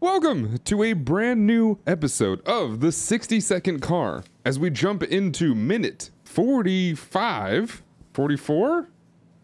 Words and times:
Welcome 0.00 0.58
to 0.58 0.82
a 0.82 0.92
brand 0.92 1.46
new 1.46 1.78
episode 1.86 2.46
of 2.46 2.80
the 2.80 2.92
60 2.92 3.40
Second 3.40 3.80
Car 3.80 4.24
as 4.44 4.58
we 4.58 4.68
jump 4.68 5.02
into 5.02 5.54
minute 5.54 6.10
45, 6.24 7.82
44? 8.12 8.88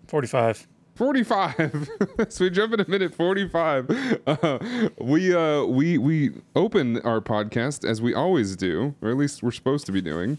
45. 0.06 0.68
45 0.94 1.88
so 2.28 2.44
we 2.44 2.50
jump 2.50 2.74
into 2.74 2.90
minute 2.90 3.14
45 3.14 4.20
uh, 4.26 4.58
we 4.98 5.34
uh 5.34 5.64
we 5.64 5.96
we 5.96 6.32
open 6.54 7.00
our 7.00 7.22
podcast 7.22 7.88
as 7.88 8.02
we 8.02 8.12
always 8.12 8.54
do 8.54 8.94
or 9.00 9.08
at 9.08 9.16
least 9.16 9.42
we're 9.42 9.50
supposed 9.50 9.86
to 9.86 9.92
be 9.92 10.02
doing 10.02 10.38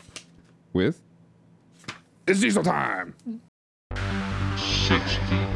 with 0.72 1.02
it's 2.28 2.40
diesel 2.40 2.62
time 2.62 3.16
60 4.58 5.53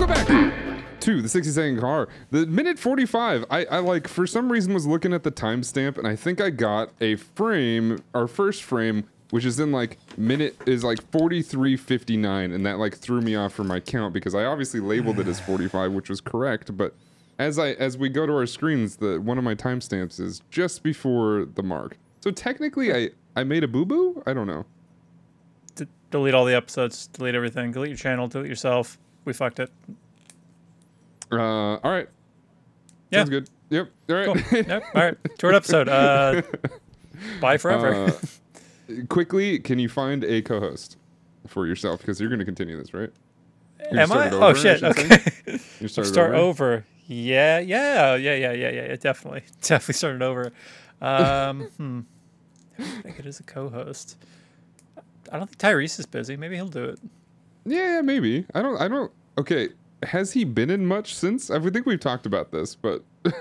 welcome 0.00 0.26
back. 0.26 1.00
To 1.00 1.22
the 1.22 1.28
60 1.28 1.52
second 1.52 1.80
car. 1.80 2.08
The 2.30 2.46
minute 2.46 2.78
45 2.78 3.44
I, 3.50 3.64
I 3.66 3.78
like 3.78 4.08
for 4.08 4.26
some 4.26 4.50
reason 4.50 4.72
was 4.72 4.86
looking 4.86 5.12
at 5.12 5.22
the 5.22 5.30
timestamp 5.30 5.98
and 5.98 6.06
i 6.06 6.14
think 6.14 6.40
i 6.40 6.50
got 6.50 6.90
a 7.00 7.16
frame 7.16 8.02
our 8.14 8.26
first 8.26 8.62
frame 8.62 9.04
which 9.30 9.44
is 9.44 9.60
in 9.60 9.72
like 9.72 9.98
minute 10.18 10.56
is 10.66 10.84
like 10.84 11.00
4359 11.10 12.52
and 12.52 12.66
that 12.66 12.78
like 12.78 12.96
threw 12.96 13.20
me 13.20 13.34
off 13.34 13.52
for 13.52 13.64
my 13.64 13.80
count 13.80 14.12
because 14.12 14.34
i 14.34 14.44
obviously 14.44 14.80
labeled 14.80 15.18
it 15.18 15.26
as 15.26 15.40
45 15.46 15.92
which 15.92 16.08
was 16.08 16.20
correct 16.20 16.76
but 16.76 16.94
as 17.38 17.58
i 17.58 17.70
as 17.72 17.96
we 17.96 18.08
go 18.08 18.26
to 18.26 18.32
our 18.32 18.46
screens 18.46 18.96
the 18.96 19.20
one 19.20 19.38
of 19.38 19.44
my 19.44 19.54
timestamps 19.54 20.20
is 20.20 20.42
just 20.50 20.82
before 20.82 21.46
the 21.54 21.62
mark. 21.62 21.96
So 22.20 22.30
technically 22.30 22.92
i 22.92 23.10
i 23.36 23.44
made 23.44 23.64
a 23.64 23.68
boo-boo? 23.68 24.22
I 24.26 24.34
don't 24.34 24.46
know. 24.46 24.66
D- 25.76 25.86
delete 26.10 26.34
all 26.34 26.44
the 26.44 26.54
episodes, 26.54 27.06
delete 27.06 27.34
everything, 27.34 27.72
delete 27.72 27.90
your 27.90 27.96
channel, 27.96 28.28
delete 28.28 28.48
yourself. 28.48 28.98
We 29.24 29.32
fucked 29.32 29.60
it. 29.60 29.70
uh 31.32 31.36
all 31.76 31.90
right 31.90 32.08
Yeah. 33.10 33.18
sounds 33.20 33.30
good 33.30 33.50
yep 33.70 33.90
all 34.08 34.16
right 34.16 34.26
Cool. 34.26 34.36
yep. 34.66 34.82
All 34.94 35.02
right. 35.02 35.16
Short 35.40 35.54
episode. 35.54 35.88
Uh, 35.88 36.42
bye 37.40 37.56
forever. 37.58 37.94
Uh, 37.94 38.12
quickly, 39.08 39.58
can 39.60 39.78
you 39.78 39.88
find 39.88 40.24
a 40.24 40.42
co-host 40.42 40.96
for 41.46 41.66
yourself? 41.66 42.00
Because 42.00 42.18
you're 42.20 42.28
going 42.28 42.40
to 42.40 42.44
continue 42.44 42.76
this, 42.76 42.92
right? 42.92 43.10
Am 43.92 44.10
I? 44.10 44.26
it 44.26 44.32
Oh 44.32 44.38
over, 44.48 44.58
I 44.58 44.60
shit. 44.60 44.82
Okay. 44.82 45.58
You 45.80 45.86
start, 45.88 46.06
it 46.08 46.10
Start 46.12 46.34
over. 46.34 46.38
over. 46.74 46.86
Yeah. 47.06 47.60
Yeah. 47.60 48.16
Yeah. 48.16 48.34
Yeah. 48.34 48.52
Yeah. 48.52 48.70
Yeah. 48.70 48.86
Yeah. 48.88 48.96
Definitely. 48.96 49.42
Definitely 49.62 49.94
started 49.94 50.22
over. 50.22 50.52
Um. 51.00 51.60
hmm. 51.76 52.00
I 52.78 53.10
get 53.10 53.26
as 53.26 53.38
a 53.38 53.44
co-host? 53.44 54.16
I 55.30 55.38
don't 55.38 55.46
think 55.48 55.58
Tyrese 55.58 55.98
is 56.00 56.06
busy. 56.06 56.36
Maybe 56.36 56.56
he'll 56.56 56.66
do 56.66 56.84
it. 56.84 56.98
Yeah, 57.64 57.96
yeah, 57.96 58.00
maybe. 58.00 58.46
I 58.54 58.62
don't. 58.62 58.80
I 58.80 58.88
don't. 58.88 59.12
Okay, 59.38 59.68
has 60.02 60.32
he 60.32 60.44
been 60.44 60.70
in 60.70 60.86
much 60.86 61.14
since? 61.14 61.50
I 61.50 61.58
think 61.58 61.86
we've 61.86 62.00
talked 62.00 62.26
about 62.26 62.52
this, 62.52 62.74
but 62.74 63.02
I 63.24 63.32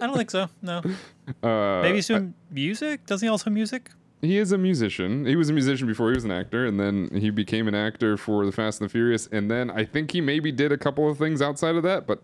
don't 0.00 0.16
think 0.16 0.30
so. 0.30 0.48
No. 0.62 0.82
uh, 1.42 1.82
Maybe 1.82 1.96
he's 1.96 2.06
doing 2.08 2.34
music. 2.50 3.06
Doesn't 3.06 3.24
he 3.24 3.30
also 3.30 3.50
music? 3.50 3.90
he 4.20 4.38
is 4.38 4.50
a 4.52 4.58
musician. 4.58 5.24
He 5.26 5.36
was 5.36 5.48
a 5.48 5.52
musician 5.52 5.86
before 5.86 6.08
he 6.10 6.14
was 6.14 6.24
an 6.24 6.32
actor, 6.32 6.66
and 6.66 6.78
then 6.78 7.08
he 7.12 7.30
became 7.30 7.68
an 7.68 7.74
actor 7.74 8.16
for 8.16 8.44
the 8.44 8.52
Fast 8.52 8.80
and 8.80 8.88
the 8.88 8.92
Furious, 8.92 9.28
and 9.30 9.50
then 9.50 9.70
I 9.70 9.84
think 9.84 10.10
he 10.10 10.20
maybe 10.20 10.50
did 10.50 10.72
a 10.72 10.78
couple 10.78 11.08
of 11.08 11.18
things 11.18 11.40
outside 11.40 11.76
of 11.76 11.82
that, 11.84 12.06
but 12.06 12.22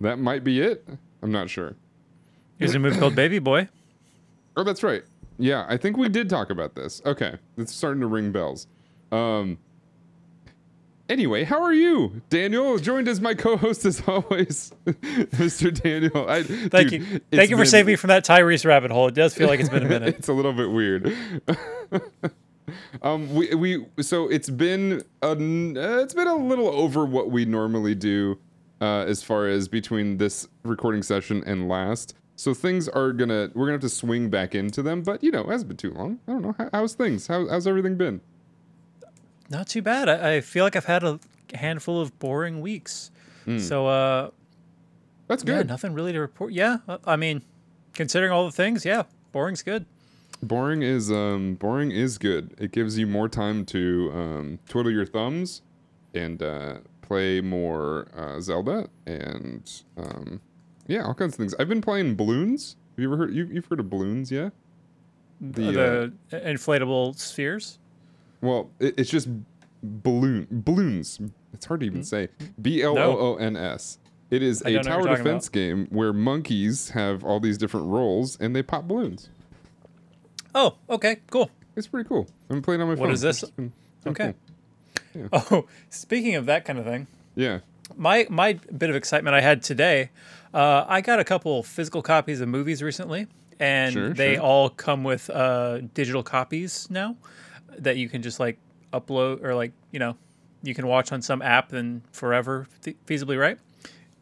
that 0.00 0.18
might 0.18 0.42
be 0.42 0.60
it. 0.60 0.86
I'm 1.22 1.32
not 1.32 1.50
sure. 1.50 1.76
He 2.58 2.64
was 2.64 2.74
in 2.74 2.76
a 2.76 2.88
movie 2.88 2.98
called 2.98 3.14
Baby 3.14 3.40
Boy. 3.40 3.68
Oh, 4.56 4.62
that's 4.64 4.82
right. 4.82 5.02
Yeah, 5.38 5.66
I 5.68 5.76
think 5.76 5.96
we 5.96 6.08
did 6.08 6.30
talk 6.30 6.50
about 6.50 6.76
this. 6.76 7.02
Okay, 7.04 7.34
it's 7.58 7.74
starting 7.74 8.00
to 8.00 8.06
ring 8.06 8.32
bells. 8.32 8.66
Um. 9.12 9.58
Anyway, 11.08 11.44
how 11.44 11.62
are 11.62 11.72
you, 11.72 12.22
Daniel? 12.30 12.78
Joined 12.78 13.08
as 13.08 13.20
my 13.20 13.34
co-host 13.34 13.84
as 13.84 14.02
always, 14.06 14.72
Mr. 14.86 15.72
Daniel. 15.82 16.28
I, 16.28 16.42
Thank 16.42 16.92
you. 16.92 17.20
Thank 17.30 17.50
you 17.50 17.58
for 17.58 17.66
saving 17.66 17.92
me 17.92 17.96
from 17.96 18.08
that 18.08 18.24
Tyrese 18.24 18.64
rabbit 18.64 18.90
hole. 18.90 19.08
It 19.08 19.14
does 19.14 19.34
feel 19.34 19.48
like 19.48 19.60
it's 19.60 19.68
been 19.68 19.84
a 19.84 19.88
minute. 19.88 20.16
It's 20.18 20.28
a 20.28 20.32
little 20.32 20.54
bit 20.54 20.70
weird. 20.70 21.14
um, 23.02 23.34
we 23.34 23.54
we 23.54 23.86
so 24.00 24.28
it's 24.28 24.48
been 24.48 25.02
a, 25.20 25.32
uh, 25.32 25.36
it's 26.02 26.14
been 26.14 26.28
a 26.28 26.36
little 26.36 26.68
over 26.68 27.04
what 27.04 27.30
we 27.30 27.44
normally 27.44 27.94
do, 27.94 28.38
uh, 28.80 29.00
as 29.00 29.22
far 29.22 29.46
as 29.46 29.68
between 29.68 30.16
this 30.16 30.48
recording 30.62 31.02
session 31.02 31.42
and 31.46 31.68
last. 31.68 32.14
So 32.36 32.54
things 32.54 32.88
are 32.88 33.12
gonna 33.12 33.50
we're 33.54 33.66
gonna 33.66 33.72
have 33.72 33.80
to 33.82 33.88
swing 33.90 34.30
back 34.30 34.54
into 34.54 34.82
them, 34.82 35.02
but 35.02 35.22
you 35.22 35.30
know, 35.30 35.42
it 35.42 35.50
hasn't 35.50 35.68
been 35.68 35.76
too 35.76 35.92
long. 35.92 36.20
I 36.26 36.32
don't 36.32 36.42
know 36.42 36.54
how, 36.56 36.70
how's 36.72 36.94
things. 36.94 37.26
How, 37.26 37.46
how's 37.48 37.66
everything 37.66 37.96
been? 37.96 38.22
Not 39.50 39.68
too 39.68 39.82
bad. 39.82 40.08
I, 40.08 40.36
I 40.36 40.40
feel 40.40 40.64
like 40.64 40.76
I've 40.76 40.84
had 40.86 41.04
a 41.04 41.20
handful 41.54 42.00
of 42.00 42.18
boring 42.18 42.60
weeks. 42.60 43.10
So, 43.58 43.86
uh, 43.86 44.30
That's 45.28 45.44
yeah, 45.44 45.58
good. 45.58 45.68
nothing 45.68 45.92
really 45.92 46.12
to 46.12 46.18
report. 46.20 46.52
Yeah, 46.54 46.78
uh, 46.88 46.96
I 47.06 47.16
mean, 47.16 47.42
considering 47.92 48.32
all 48.32 48.46
the 48.46 48.52
things, 48.52 48.86
yeah, 48.86 49.02
boring's 49.32 49.62
good. 49.62 49.84
Boring 50.42 50.82
is 50.82 51.12
um 51.12 51.54
boring 51.54 51.90
is 51.90 52.16
good. 52.16 52.54
It 52.58 52.72
gives 52.72 52.96
you 52.98 53.06
more 53.06 53.28
time 53.28 53.64
to 53.66 54.10
um, 54.14 54.58
twiddle 54.68 54.90
your 54.92 55.04
thumbs 55.04 55.60
and 56.14 56.42
uh, 56.42 56.78
play 57.02 57.40
more 57.42 58.08
uh, 58.16 58.40
Zelda 58.40 58.88
and 59.06 59.70
um, 59.98 60.40
yeah, 60.86 61.04
all 61.04 61.14
kinds 61.14 61.34
of 61.34 61.38
things. 61.38 61.54
I've 61.58 61.68
been 61.68 61.82
playing 61.82 62.16
balloons. 62.16 62.76
Have 62.96 63.02
you 63.02 63.08
ever 63.08 63.16
heard? 63.18 63.34
You, 63.34 63.46
you've 63.46 63.66
heard 63.66 63.80
of 63.80 63.90
balloons, 63.90 64.30
yeah? 64.30 64.50
The, 65.40 65.68
uh, 65.68 66.10
The, 66.30 66.40
inflatable 66.40 67.18
spheres. 67.18 67.78
Well, 68.44 68.70
it, 68.78 68.94
it's 68.98 69.10
just 69.10 69.28
balloon 69.82 70.46
balloons. 70.50 71.20
It's 71.52 71.66
hard 71.66 71.80
to 71.80 71.86
even 71.86 72.04
say. 72.04 72.28
B 72.60 72.82
L 72.82 72.98
O 72.98 73.18
O 73.18 73.36
N 73.36 73.56
S. 73.56 73.98
It 74.30 74.42
is 74.42 74.62
I 74.62 74.70
a 74.70 74.72
don't 74.74 74.84
know 74.86 74.90
what 74.90 74.96
tower 74.96 74.98
you're 75.00 75.08
talking 75.16 75.24
defense 75.24 75.48
game 75.48 75.86
where 75.90 76.12
monkeys 76.12 76.90
have 76.90 77.22
all 77.24 77.40
these 77.40 77.58
different 77.58 77.86
roles 77.86 78.36
and 78.40 78.54
they 78.56 78.62
pop 78.62 78.84
balloons. 78.84 79.28
Oh, 80.54 80.76
okay, 80.88 81.18
cool. 81.30 81.50
It's 81.76 81.86
pretty 81.88 82.08
cool. 82.08 82.26
I'm 82.50 82.62
playing 82.62 82.80
on 82.80 82.88
my 82.88 82.94
phone. 82.94 83.06
What 83.06 83.10
is 83.12 83.20
this? 83.20 83.42
It's 83.42 83.52
been- 83.52 83.72
it's 83.96 84.04
been 84.04 84.10
Okay. 84.12 84.34
cool. 84.34 85.28
Oh, 85.50 85.66
speaking 85.90 86.34
of 86.34 86.46
that 86.46 86.64
kind 86.64 86.76
of 86.78 86.84
thing, 86.84 87.06
Yeah. 87.36 87.60
my 87.96 88.26
my 88.30 88.54
bit 88.76 88.90
of 88.90 88.96
excitement 88.96 89.36
I 89.36 89.40
had 89.40 89.62
today, 89.62 90.10
uh, 90.52 90.84
I 90.88 91.00
got 91.00 91.20
a 91.20 91.24
couple 91.24 91.62
physical 91.62 92.02
copies 92.02 92.40
of 92.40 92.48
movies 92.48 92.82
recently, 92.82 93.28
and 93.60 93.92
Sure, 93.92 94.08
they 94.12 94.34
sure. 94.34 94.42
all 94.42 94.70
come 94.70 95.04
with 95.04 95.30
uh, 95.30 95.82
digital 95.94 96.24
copies 96.24 96.88
now 96.90 97.16
that 97.78 97.96
you 97.96 98.08
can 98.08 98.22
just 98.22 98.40
like 98.40 98.58
upload 98.92 99.42
or 99.42 99.54
like 99.54 99.72
you 99.90 99.98
know 99.98 100.16
you 100.62 100.74
can 100.74 100.86
watch 100.86 101.12
on 101.12 101.20
some 101.20 101.42
app 101.42 101.72
and 101.72 102.02
forever 102.12 102.66
fe- 102.80 102.96
feasibly 103.06 103.38
right. 103.38 103.58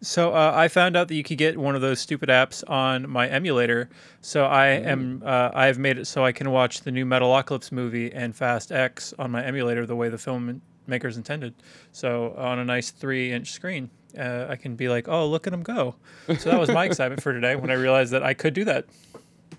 So 0.01 0.35
uh, 0.35 0.53
I 0.53 0.67
found 0.67 0.97
out 0.97 1.07
that 1.09 1.15
you 1.15 1.23
could 1.23 1.39
get 1.39 1.57
one 1.57 1.77
of 1.77 1.81
those 1.81 2.01
stupid 2.01 2.29
apps 2.29 2.69
on 2.69 3.09
my 3.09 3.29
emulator. 3.29 3.89
So 4.21 4.45
I 4.47 4.67
am 4.67 5.23
uh, 5.25 5.51
I 5.55 5.67
have 5.67 5.79
made 5.79 5.97
it 5.97 6.07
so 6.07 6.25
I 6.25 6.33
can 6.33 6.51
watch 6.51 6.81
the 6.81 6.91
new 6.91 7.07
Metalocalypse 7.07 7.71
movie 7.71 8.13
and 8.13 8.35
Fast 8.35 8.73
X 8.73 9.15
on 9.19 9.31
my 9.31 9.45
emulator 9.45 9.87
the 9.87 9.95
way 9.95 10.09
the 10.09 10.17
filmmakers 10.17 11.17
intended. 11.17 11.55
So 11.93 12.35
on 12.37 12.59
a 12.59 12.65
nice 12.65 12.91
three-inch 12.91 13.53
screen, 13.53 13.91
uh, 14.19 14.47
I 14.49 14.57
can 14.57 14.75
be 14.75 14.89
like, 14.89 15.07
"Oh, 15.07 15.29
look 15.29 15.47
at 15.47 15.53
them 15.53 15.63
go!" 15.63 15.95
So 16.37 16.51
that 16.51 16.59
was 16.59 16.69
my 16.69 16.85
excitement 16.91 17.23
for 17.23 17.33
today 17.33 17.55
when 17.55 17.71
I 17.71 17.75
realized 17.75 18.11
that 18.13 18.25
I 18.25 18.35
could 18.35 18.55
do 18.55 18.65
that. 18.65 18.87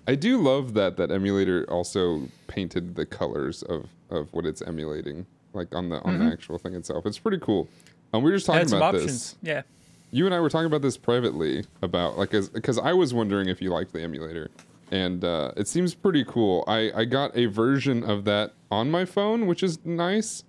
I 0.06 0.14
do 0.14 0.40
love 0.40 0.74
that 0.74 0.96
that 0.96 1.10
emulator 1.10 1.64
also 1.70 2.28
painted 2.46 2.94
the 2.94 3.06
colors 3.06 3.62
of 3.62 3.88
of 4.10 4.32
what 4.32 4.44
it's 4.44 4.62
emulating, 4.62 5.26
like 5.52 5.74
on 5.74 5.88
the 5.88 6.00
on 6.02 6.18
the 6.18 6.26
actual 6.26 6.58
thing 6.58 6.74
itself. 6.74 7.06
It's 7.06 7.18
pretty 7.18 7.38
cool. 7.38 7.68
Um, 8.12 8.22
we 8.22 8.30
were 8.30 8.36
just 8.36 8.46
talking 8.46 8.72
about 8.72 8.94
options. 8.94 9.32
this. 9.32 9.36
Yeah. 9.42 9.62
You 10.10 10.26
and 10.26 10.34
I 10.34 10.38
were 10.38 10.48
talking 10.48 10.66
about 10.66 10.82
this 10.82 10.96
privately 10.96 11.64
about 11.82 12.18
like 12.18 12.30
because 12.30 12.78
I 12.78 12.92
was 12.92 13.12
wondering 13.12 13.48
if 13.48 13.60
you 13.60 13.70
liked 13.70 13.92
the 13.92 14.02
emulator, 14.02 14.50
and 14.92 15.24
uh, 15.24 15.52
it 15.56 15.66
seems 15.66 15.94
pretty 15.94 16.24
cool. 16.24 16.64
I 16.68 16.92
I 16.94 17.04
got 17.06 17.36
a 17.36 17.46
version 17.46 18.04
of 18.04 18.24
that 18.26 18.52
on 18.70 18.90
my 18.90 19.04
phone, 19.04 19.46
which 19.46 19.62
is 19.62 19.84
nice. 19.84 20.44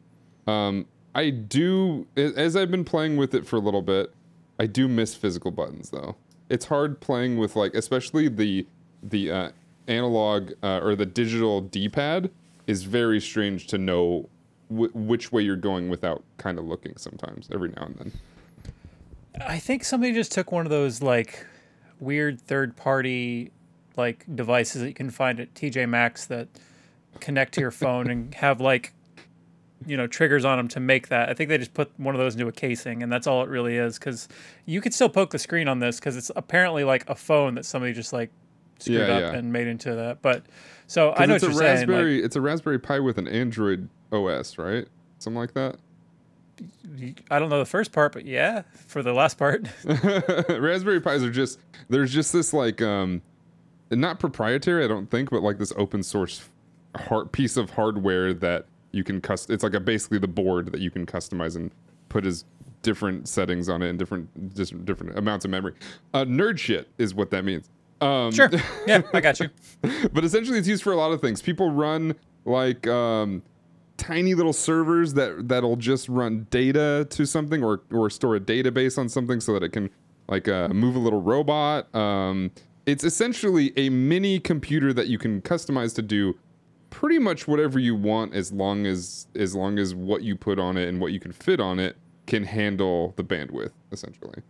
Um, 0.46 0.86
I 1.16 1.30
do 1.30 2.06
as 2.16 2.56
I've 2.56 2.70
been 2.70 2.86
playing 2.86 3.18
with 3.18 3.34
it 3.34 3.48
for 3.48 3.56
a 3.56 3.60
little 3.60 3.82
bit. 3.82 4.14
I 4.60 4.68
do 4.68 4.88
miss 4.88 5.16
physical 5.16 5.50
buttons 5.50 5.90
though. 5.90 6.16
It's 6.50 6.66
hard 6.66 7.00
playing 7.00 7.38
with 7.38 7.56
like 7.56 7.74
especially 7.74 8.28
the 8.28 8.68
the 9.10 9.32
uh, 9.32 9.50
analog 9.88 10.52
uh, 10.64 10.80
or 10.82 10.96
the 10.96 11.06
digital 11.06 11.62
D-pad 11.62 12.32
is 12.68 12.84
very 12.84 13.22
strange 13.22 13.68
to 13.68 13.78
know 13.78 14.30
w- 14.70 14.92
which 14.94 15.32
way 15.32 15.42
you're 15.42 15.56
going 15.56 15.90
without 15.90 16.24
kind 16.38 16.58
of 16.58 16.66
looking 16.66 16.98
sometimes 16.98 17.48
every 17.54 17.70
now 17.70 17.84
and 17.86 17.96
then. 17.96 18.12
I 19.48 19.60
think 19.60 19.84
somebody 19.84 20.14
just 20.14 20.32
took 20.32 20.52
one 20.52 20.66
of 20.66 20.70
those 20.70 21.02
like 21.02 21.46
weird 22.00 22.42
third 22.42 22.76
party 22.76 23.52
like 23.98 24.26
devices 24.34 24.82
that 24.82 24.88
you 24.88 24.94
can 24.94 25.10
find 25.10 25.40
at 25.40 25.54
TJ 25.54 25.88
Maxx 25.88 26.26
that 26.26 26.48
connect 27.20 27.54
to 27.56 27.62
your 27.62 27.72
phone 27.84 28.10
and 28.10 28.34
have 28.36 28.60
like 28.62 28.94
you 29.86 29.98
know 29.98 30.08
triggers 30.08 30.46
on 30.46 30.58
them 30.58 30.68
to 30.70 30.80
make 30.80 31.10
that. 31.10 31.30
I 31.30 31.34
think 31.34 31.50
they 31.50 31.58
just 31.58 31.74
put 31.74 31.92
one 31.98 32.16
of 32.16 32.20
those 32.20 32.34
into 32.34 32.48
a 32.48 32.52
casing 32.52 33.04
and 33.04 33.12
that's 33.12 33.28
all 33.28 33.44
it 33.44 33.50
really 33.50 33.78
is 33.78 34.00
cuz 34.00 34.28
you 34.66 34.82
could 34.82 34.94
still 34.94 35.10
poke 35.10 35.32
the 35.32 35.40
screen 35.40 35.68
on 35.68 35.80
this 35.80 36.00
cuz 36.00 36.16
it's 36.16 36.32
apparently 36.36 36.84
like 36.84 37.08
a 37.10 37.16
phone 37.16 37.56
that 37.56 37.66
somebody 37.66 37.94
just 37.94 38.14
like 38.14 38.32
screwed 38.80 39.00
Yeah, 39.00 39.14
up 39.16 39.22
yeah. 39.34 39.40
and 39.40 39.52
made 39.54 39.68
into 39.68 39.94
that. 39.96 40.22
But 40.22 40.46
so 40.88 41.14
I 41.16 41.26
know 41.26 41.36
it's 41.36 41.44
what 41.44 41.50
a 41.52 41.54
you're 41.54 41.62
saying. 41.62 41.78
Raspberry. 41.90 42.24
it's 42.24 42.36
a 42.36 42.42
Raspberry 42.42 42.80
Pi 42.80 43.00
with 43.00 43.18
an 43.18 43.28
Android 43.28 43.90
OS, 44.12 44.58
right? 44.58 44.88
Something 45.20 45.40
like 45.40 45.54
that. 45.54 45.78
I 47.30 47.40
don't 47.40 47.50
know 47.50 47.60
the 47.60 47.66
first 47.66 47.92
part, 47.92 48.14
but 48.14 48.26
yeah, 48.26 48.62
for 48.88 49.04
the 49.04 49.14
last 49.14 49.38
part. 49.38 49.68
Raspberry 49.84 51.02
Pis 51.02 51.24
are 51.24 51.32
just 51.32 51.60
there's 51.90 52.14
just 52.14 52.32
this 52.32 52.54
like 52.54 52.82
um 52.82 53.22
not 53.92 54.20
proprietary, 54.20 54.84
I 54.84 54.88
don't 54.88 55.10
think, 55.12 55.30
but 55.32 55.44
like 55.44 55.58
this 55.58 55.74
open 55.78 56.02
source 56.04 56.48
hard 56.96 57.32
piece 57.34 57.58
of 57.58 57.72
hardware 57.72 58.34
that 58.34 58.68
you 58.92 59.04
can 59.04 59.20
cust 59.20 59.50
it's 59.50 59.64
like 59.64 59.74
a 59.74 59.82
basically 59.82 60.18
the 60.18 60.30
board 60.30 60.72
that 60.72 60.80
you 60.80 60.90
can 60.90 61.06
customize 61.06 61.58
and 61.58 61.70
put 62.08 62.26
as 62.26 62.46
different 62.84 63.28
settings 63.28 63.68
on 63.68 63.82
it 63.82 63.90
and 63.90 64.00
different 64.00 64.56
just 64.56 64.86
different 64.86 65.18
amounts 65.18 65.44
of 65.44 65.52
memory. 65.52 65.74
Uh 66.14 66.24
nerd 66.24 66.58
shit 66.58 66.88
is 66.98 67.14
what 67.14 67.32
that 67.32 67.44
means. 67.44 67.70
Um 68.02 68.32
sure. 68.32 68.50
Yeah, 68.88 69.02
I 69.14 69.22
got 69.22 69.40
you. 69.40 69.50
but 70.14 70.24
essentially 70.24 70.58
it's 70.60 70.68
used 70.68 70.84
for 70.84 70.92
a 70.94 70.98
lot 70.98 71.12
of 71.12 71.22
things. 71.22 71.42
People 71.42 71.72
run 71.72 72.16
like 72.46 72.86
um, 72.88 73.42
tiny 73.98 74.34
little 74.36 74.54
servers 74.54 75.14
that 75.14 75.48
that'll 75.48 75.78
just 75.78 76.10
run 76.10 76.48
data 76.50 77.08
to 77.10 77.26
something 77.26 77.64
or 77.64 77.82
or 77.92 78.10
store 78.10 78.36
a 78.36 78.40
database 78.40 78.98
on 78.98 79.10
something 79.10 79.40
so 79.40 79.54
that 79.54 79.64
it 79.64 79.70
can 79.70 79.90
like 80.28 80.48
uh, 80.48 80.68
move 80.70 80.96
a 80.96 81.00
little 81.00 81.22
robot. 81.22 81.94
Um, 81.96 82.52
it's 82.86 83.04
essentially 83.04 83.74
a 83.78 83.90
mini 83.90 84.40
computer 84.40 84.94
that 84.94 85.08
you 85.08 85.18
can 85.18 85.42
customize 85.42 85.96
to 85.96 86.02
do 86.02 86.38
pretty 86.92 87.20
much 87.20 87.48
whatever 87.48 87.80
you 87.80 87.96
want 87.96 88.34
as 88.34 88.52
long 88.52 88.86
as 88.86 89.28
as 89.36 89.56
long 89.56 89.80
as 89.80 89.96
what 89.96 90.22
you 90.24 90.36
put 90.36 90.60
on 90.60 90.78
it 90.78 90.88
and 90.88 91.00
what 91.02 91.12
you 91.12 91.20
can 91.20 91.32
fit 91.32 91.60
on 91.60 91.80
it 91.80 91.98
can 92.28 92.44
handle 92.44 93.14
the 93.18 93.24
bandwidth 93.24 93.72
essentially. 93.92 94.42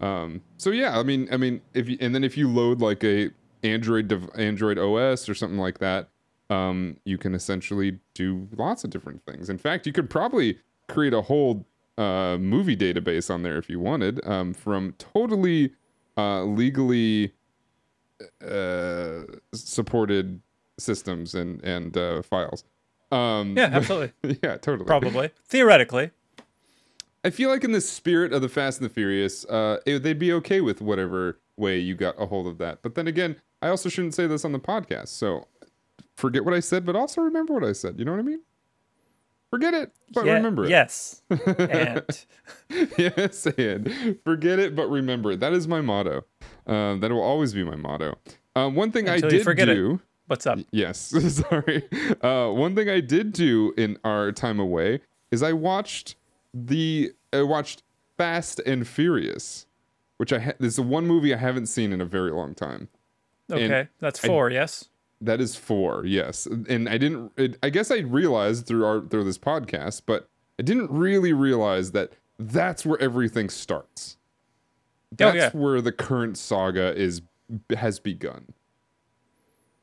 Um, 0.00 0.42
so 0.56 0.70
yeah, 0.70 0.98
I 0.98 1.02
mean, 1.02 1.28
I 1.30 1.36
mean, 1.36 1.60
if 1.74 1.88
you, 1.88 1.96
and 2.00 2.14
then 2.14 2.24
if 2.24 2.36
you 2.36 2.48
load 2.48 2.80
like 2.80 3.02
a 3.04 3.30
Android 3.62 4.08
dev, 4.08 4.28
Android 4.34 4.78
OS 4.78 5.28
or 5.28 5.34
something 5.34 5.58
like 5.58 5.78
that, 5.78 6.08
um, 6.50 6.98
you 7.04 7.18
can 7.18 7.34
essentially 7.34 7.98
do 8.14 8.48
lots 8.56 8.84
of 8.84 8.90
different 8.90 9.24
things. 9.24 9.50
In 9.50 9.58
fact, 9.58 9.86
you 9.86 9.92
could 9.92 10.10
probably 10.10 10.58
create 10.88 11.14
a 11.14 11.22
whole 11.22 11.66
uh, 11.98 12.36
movie 12.38 12.76
database 12.76 13.32
on 13.32 13.42
there 13.42 13.56
if 13.56 13.68
you 13.70 13.80
wanted, 13.80 14.24
um, 14.26 14.52
from 14.52 14.94
totally 14.98 15.72
uh, 16.16 16.42
legally 16.44 17.32
uh, 18.46 19.22
supported 19.52 20.40
systems 20.78 21.34
and 21.34 21.62
and 21.64 21.96
uh, 21.96 22.22
files. 22.22 22.64
Um, 23.10 23.56
Yeah, 23.56 23.70
absolutely. 23.72 24.12
yeah, 24.42 24.56
totally. 24.56 24.86
Probably. 24.86 25.30
Theoretically. 25.46 26.10
I 27.24 27.30
feel 27.30 27.50
like 27.50 27.64
in 27.64 27.72
the 27.72 27.80
spirit 27.80 28.32
of 28.32 28.42
the 28.42 28.48
Fast 28.48 28.80
and 28.80 28.88
the 28.88 28.92
Furious, 28.92 29.44
uh, 29.46 29.78
it, 29.84 30.02
they'd 30.02 30.18
be 30.18 30.32
okay 30.34 30.60
with 30.60 30.80
whatever 30.80 31.40
way 31.56 31.78
you 31.78 31.94
got 31.94 32.20
a 32.20 32.26
hold 32.26 32.46
of 32.46 32.58
that. 32.58 32.82
But 32.82 32.94
then 32.94 33.06
again, 33.08 33.36
I 33.62 33.68
also 33.68 33.88
shouldn't 33.88 34.14
say 34.14 34.26
this 34.26 34.44
on 34.44 34.52
the 34.52 34.60
podcast. 34.60 35.08
So 35.08 35.48
forget 36.16 36.44
what 36.44 36.54
I 36.54 36.60
said, 36.60 36.86
but 36.86 36.94
also 36.94 37.22
remember 37.22 37.54
what 37.54 37.64
I 37.64 37.72
said. 37.72 37.98
You 37.98 38.04
know 38.04 38.12
what 38.12 38.20
I 38.20 38.24
mean? 38.24 38.40
Forget 39.50 39.74
it, 39.74 39.92
but 40.12 40.26
Yeah, 40.26 40.34
remember 40.34 40.64
it. 40.64 40.70
Yes. 40.70 41.22
and 41.30 42.04
yes, 42.98 43.46
and 43.46 44.18
forget 44.24 44.58
it, 44.58 44.74
but 44.74 44.88
remember 44.88 45.32
it. 45.32 45.40
That 45.40 45.52
is 45.52 45.68
my 45.68 45.80
motto. 45.80 46.24
Um, 46.66 47.00
that 47.00 47.10
will 47.10 47.22
always 47.22 47.54
be 47.54 47.62
my 47.64 47.76
motto. 47.76 48.18
Um, 48.56 48.74
one 48.74 48.90
thing 48.90 49.08
Until 49.08 49.28
I 49.28 49.30
did 49.30 49.44
forget 49.44 49.68
it. 49.68 50.00
what's 50.26 50.46
up? 50.46 50.58
Yes, 50.72 50.98
sorry. 51.48 51.88
Uh, 52.20 52.50
one 52.50 52.74
thing 52.74 52.88
I 52.90 53.00
did 53.00 53.32
do 53.32 53.72
in 53.76 53.98
our 54.04 54.32
time 54.32 54.58
away 54.58 55.00
is 55.30 55.42
I 55.42 55.52
watched 55.52 56.16
the 56.64 57.12
I 57.32 57.42
watched 57.42 57.82
Fast 58.16 58.60
and 58.60 58.86
Furious, 58.86 59.66
which 60.16 60.32
I 60.32 60.38
ha- 60.38 60.52
this 60.58 60.70
is 60.70 60.76
the 60.76 60.82
one 60.82 61.06
movie 61.06 61.34
I 61.34 61.38
haven't 61.38 61.66
seen 61.66 61.92
in 61.92 62.00
a 62.00 62.04
very 62.06 62.30
long 62.30 62.54
time. 62.54 62.88
Okay. 63.50 63.88
That's 64.00 64.24
I- 64.24 64.28
four, 64.28 64.50
yes? 64.50 64.88
That 65.20 65.40
is 65.40 65.56
four, 65.56 66.04
yes. 66.04 66.44
And 66.46 66.88
I 66.90 66.98
didn't. 66.98 67.32
It, 67.38 67.58
I 67.62 67.70
guess 67.70 67.90
I 67.90 67.98
realized 67.98 68.66
through 68.66 68.84
our 68.84 69.00
through 69.00 69.24
this 69.24 69.38
podcast, 69.38 70.02
but 70.04 70.28
I 70.58 70.62
didn't 70.62 70.90
really 70.90 71.32
realize 71.32 71.92
that 71.92 72.12
that's 72.38 72.84
where 72.84 73.00
everything 73.00 73.48
starts. 73.48 74.18
Oh, 75.12 75.16
That's 75.16 75.36
yeah. 75.36 75.50
where 75.58 75.80
the 75.80 75.92
current 75.92 76.36
saga 76.36 76.94
is 76.94 77.22
has 77.74 77.98
begun. 77.98 78.48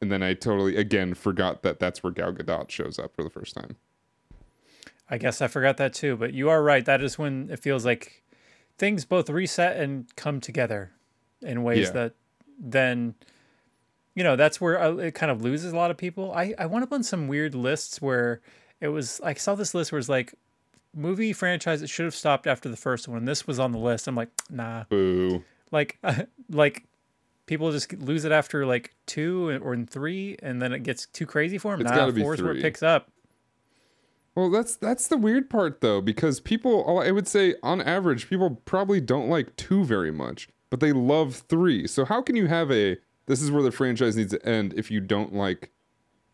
And 0.01 0.11
then 0.11 0.21
I 0.21 0.33
totally 0.35 0.75
again 0.75 1.13
forgot 1.15 1.63
that 1.63 1.79
that's 1.79 2.03
where 2.03 2.11
Gal 2.11 2.31
Gadot 2.33 2.69
shows 2.69 2.99
up 2.99 3.15
for 3.15 3.23
the 3.23 3.29
first 3.31 3.55
time. 3.55 3.77
I 5.09 5.17
guess 5.17 5.41
I 5.41 5.47
forgot 5.47 5.77
that 5.77 5.93
too, 5.93 6.15
but 6.15 6.33
you 6.33 6.49
are 6.49 6.63
right. 6.63 6.83
That 6.85 7.03
is 7.03 7.17
when 7.17 7.49
it 7.51 7.59
feels 7.59 7.85
like 7.85 8.23
things 8.77 9.05
both 9.05 9.29
reset 9.29 9.77
and 9.77 10.13
come 10.15 10.39
together 10.39 10.91
in 11.41 11.63
ways 11.63 11.87
Yeah. 11.87 11.91
that 11.93 12.13
then, 12.59 13.15
you 14.15 14.23
know, 14.23 14.35
that's 14.35 14.61
where 14.61 14.81
uh, 14.81 14.95
it 14.95 15.13
kind 15.13 15.31
of 15.31 15.41
loses 15.41 15.73
a 15.73 15.75
lot 15.75 15.91
of 15.91 15.97
people. 15.97 16.31
I, 16.33 16.53
I 16.57 16.65
went 16.65 16.83
up 16.83 16.93
on 16.93 17.03
some 17.03 17.27
weird 17.27 17.53
lists 17.55 18.01
where 18.01 18.41
it 18.79 18.87
was, 18.89 19.19
I 19.23 19.33
saw 19.33 19.55
this 19.55 19.73
list 19.73 19.91
where 19.91 19.99
it's 19.99 20.09
like 20.09 20.33
movie 20.95 21.33
franchise 21.33 21.81
that 21.81 21.87
should 21.87 22.05
have 22.05 22.15
stopped 22.15 22.47
after 22.47 22.69
the 22.69 22.77
first 22.77 23.07
one. 23.07 23.25
This 23.25 23.45
was 23.45 23.59
on 23.59 23.71
the 23.71 23.79
list. 23.79 24.07
I'm 24.07 24.15
like, 24.15 24.29
nah, 24.49 24.85
Boo. 24.89 25.43
like, 25.71 25.99
like 26.49 26.83
people 27.45 27.71
just 27.71 27.93
lose 27.93 28.25
it 28.25 28.31
after 28.31 28.65
like 28.65 28.93
two 29.05 29.49
or 29.63 29.73
in 29.73 29.85
three, 29.85 30.37
and 30.41 30.61
then 30.61 30.73
it 30.73 30.83
gets 30.83 31.07
too 31.07 31.25
crazy 31.25 31.57
for 31.57 31.71
them. 31.71 31.81
It's 31.81 31.91
nah, 31.91 32.09
four 32.11 32.35
is 32.35 32.41
where 32.41 32.53
it 32.53 32.61
picks 32.61 32.83
up. 32.83 33.09
Well, 34.35 34.49
that's 34.49 34.75
that's 34.75 35.07
the 35.07 35.17
weird 35.17 35.49
part 35.49 35.81
though, 35.81 36.01
because 36.01 36.39
people, 36.39 36.99
I 36.99 37.11
would 37.11 37.27
say, 37.27 37.55
on 37.61 37.81
average, 37.81 38.29
people 38.29 38.61
probably 38.65 38.99
don't 38.99 39.29
like 39.29 39.55
two 39.57 39.83
very 39.83 40.11
much, 40.11 40.49
but 40.69 40.79
they 40.79 40.91
love 40.91 41.35
three. 41.47 41.85
So 41.87 42.03
how 42.05 42.21
can 42.21 42.35
you 42.35 42.47
have 42.47 42.71
a 42.71 42.97
this 43.27 43.41
is 43.41 43.51
where 43.51 43.63
the 43.63 43.71
franchise 43.71 44.17
needs 44.17 44.31
to 44.31 44.45
end 44.45 44.73
if 44.75 44.89
you 44.91 44.99
don't 44.99 45.33
like 45.33 45.71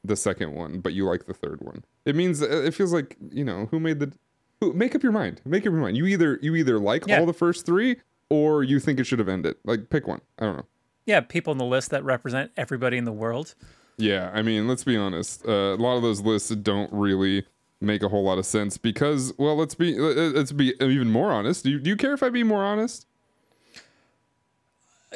the 0.04 0.16
second 0.16 0.54
one, 0.54 0.80
but 0.80 0.94
you 0.94 1.06
like 1.06 1.26
the 1.26 1.34
third 1.34 1.60
one? 1.62 1.84
It 2.06 2.16
means 2.16 2.42
it 2.42 2.74
feels 2.74 2.94
like 2.94 3.18
you 3.32 3.44
know 3.44 3.68
who 3.70 3.80
made 3.80 4.00
the 4.00 4.14
who 4.62 4.72
make 4.74 4.96
up 4.96 5.04
your 5.04 5.12
mind. 5.12 5.42
Make 5.46 5.64
up 5.64 5.74
your 5.74 5.82
mind. 5.82 5.98
You 5.98 6.06
either 6.06 6.40
you 6.42 6.56
either 6.56 6.80
like 6.80 7.06
Yeah. 7.08 7.20
all 7.20 7.26
the 7.26 7.34
first 7.34 7.66
three 7.66 7.98
or 8.30 8.64
you 8.64 8.80
think 8.80 9.00
it 9.00 9.06
should 9.06 9.20
have 9.20 9.30
ended. 9.30 9.58
Like 9.66 9.90
pick 9.90 10.08
one. 10.08 10.22
I 10.40 10.46
don't 10.46 10.56
know. 10.58 10.66
Yeah, 11.06 11.20
people 11.22 11.52
on 11.52 11.58
the 11.58 11.66
list 11.66 11.90
that 11.90 12.04
represent 12.06 12.52
everybody 12.56 12.96
in 12.98 13.04
the 13.04 13.12
world. 13.12 13.56
Yeah, 13.98 14.32
I 14.34 14.42
mean, 14.44 14.68
let's 14.68 14.84
be 14.86 14.96
honest. 14.96 15.46
Uh, 15.46 15.74
a 15.74 15.76
lot 15.76 15.98
of 15.98 16.02
those 16.04 16.22
lists 16.22 16.50
don't 16.52 16.92
really 16.94 17.46
make 17.82 18.04
a 18.04 18.10
whole 18.10 18.24
lot 18.24 18.38
of 18.38 18.46
sense 18.46 18.78
because, 18.78 19.34
well, 19.38 19.56
let's 19.56 19.76
be 19.76 19.98
let's 19.98 20.52
be 20.52 20.74
even 20.82 21.10
more 21.10 21.32
honest. 21.32 21.64
Do 21.64 21.72
you, 21.72 21.80
do 21.80 21.90
you 21.90 21.96
care 21.96 22.14
if 22.14 22.22
I 22.24 22.30
be 22.30 22.44
more 22.44 22.64
honest? 22.64 23.06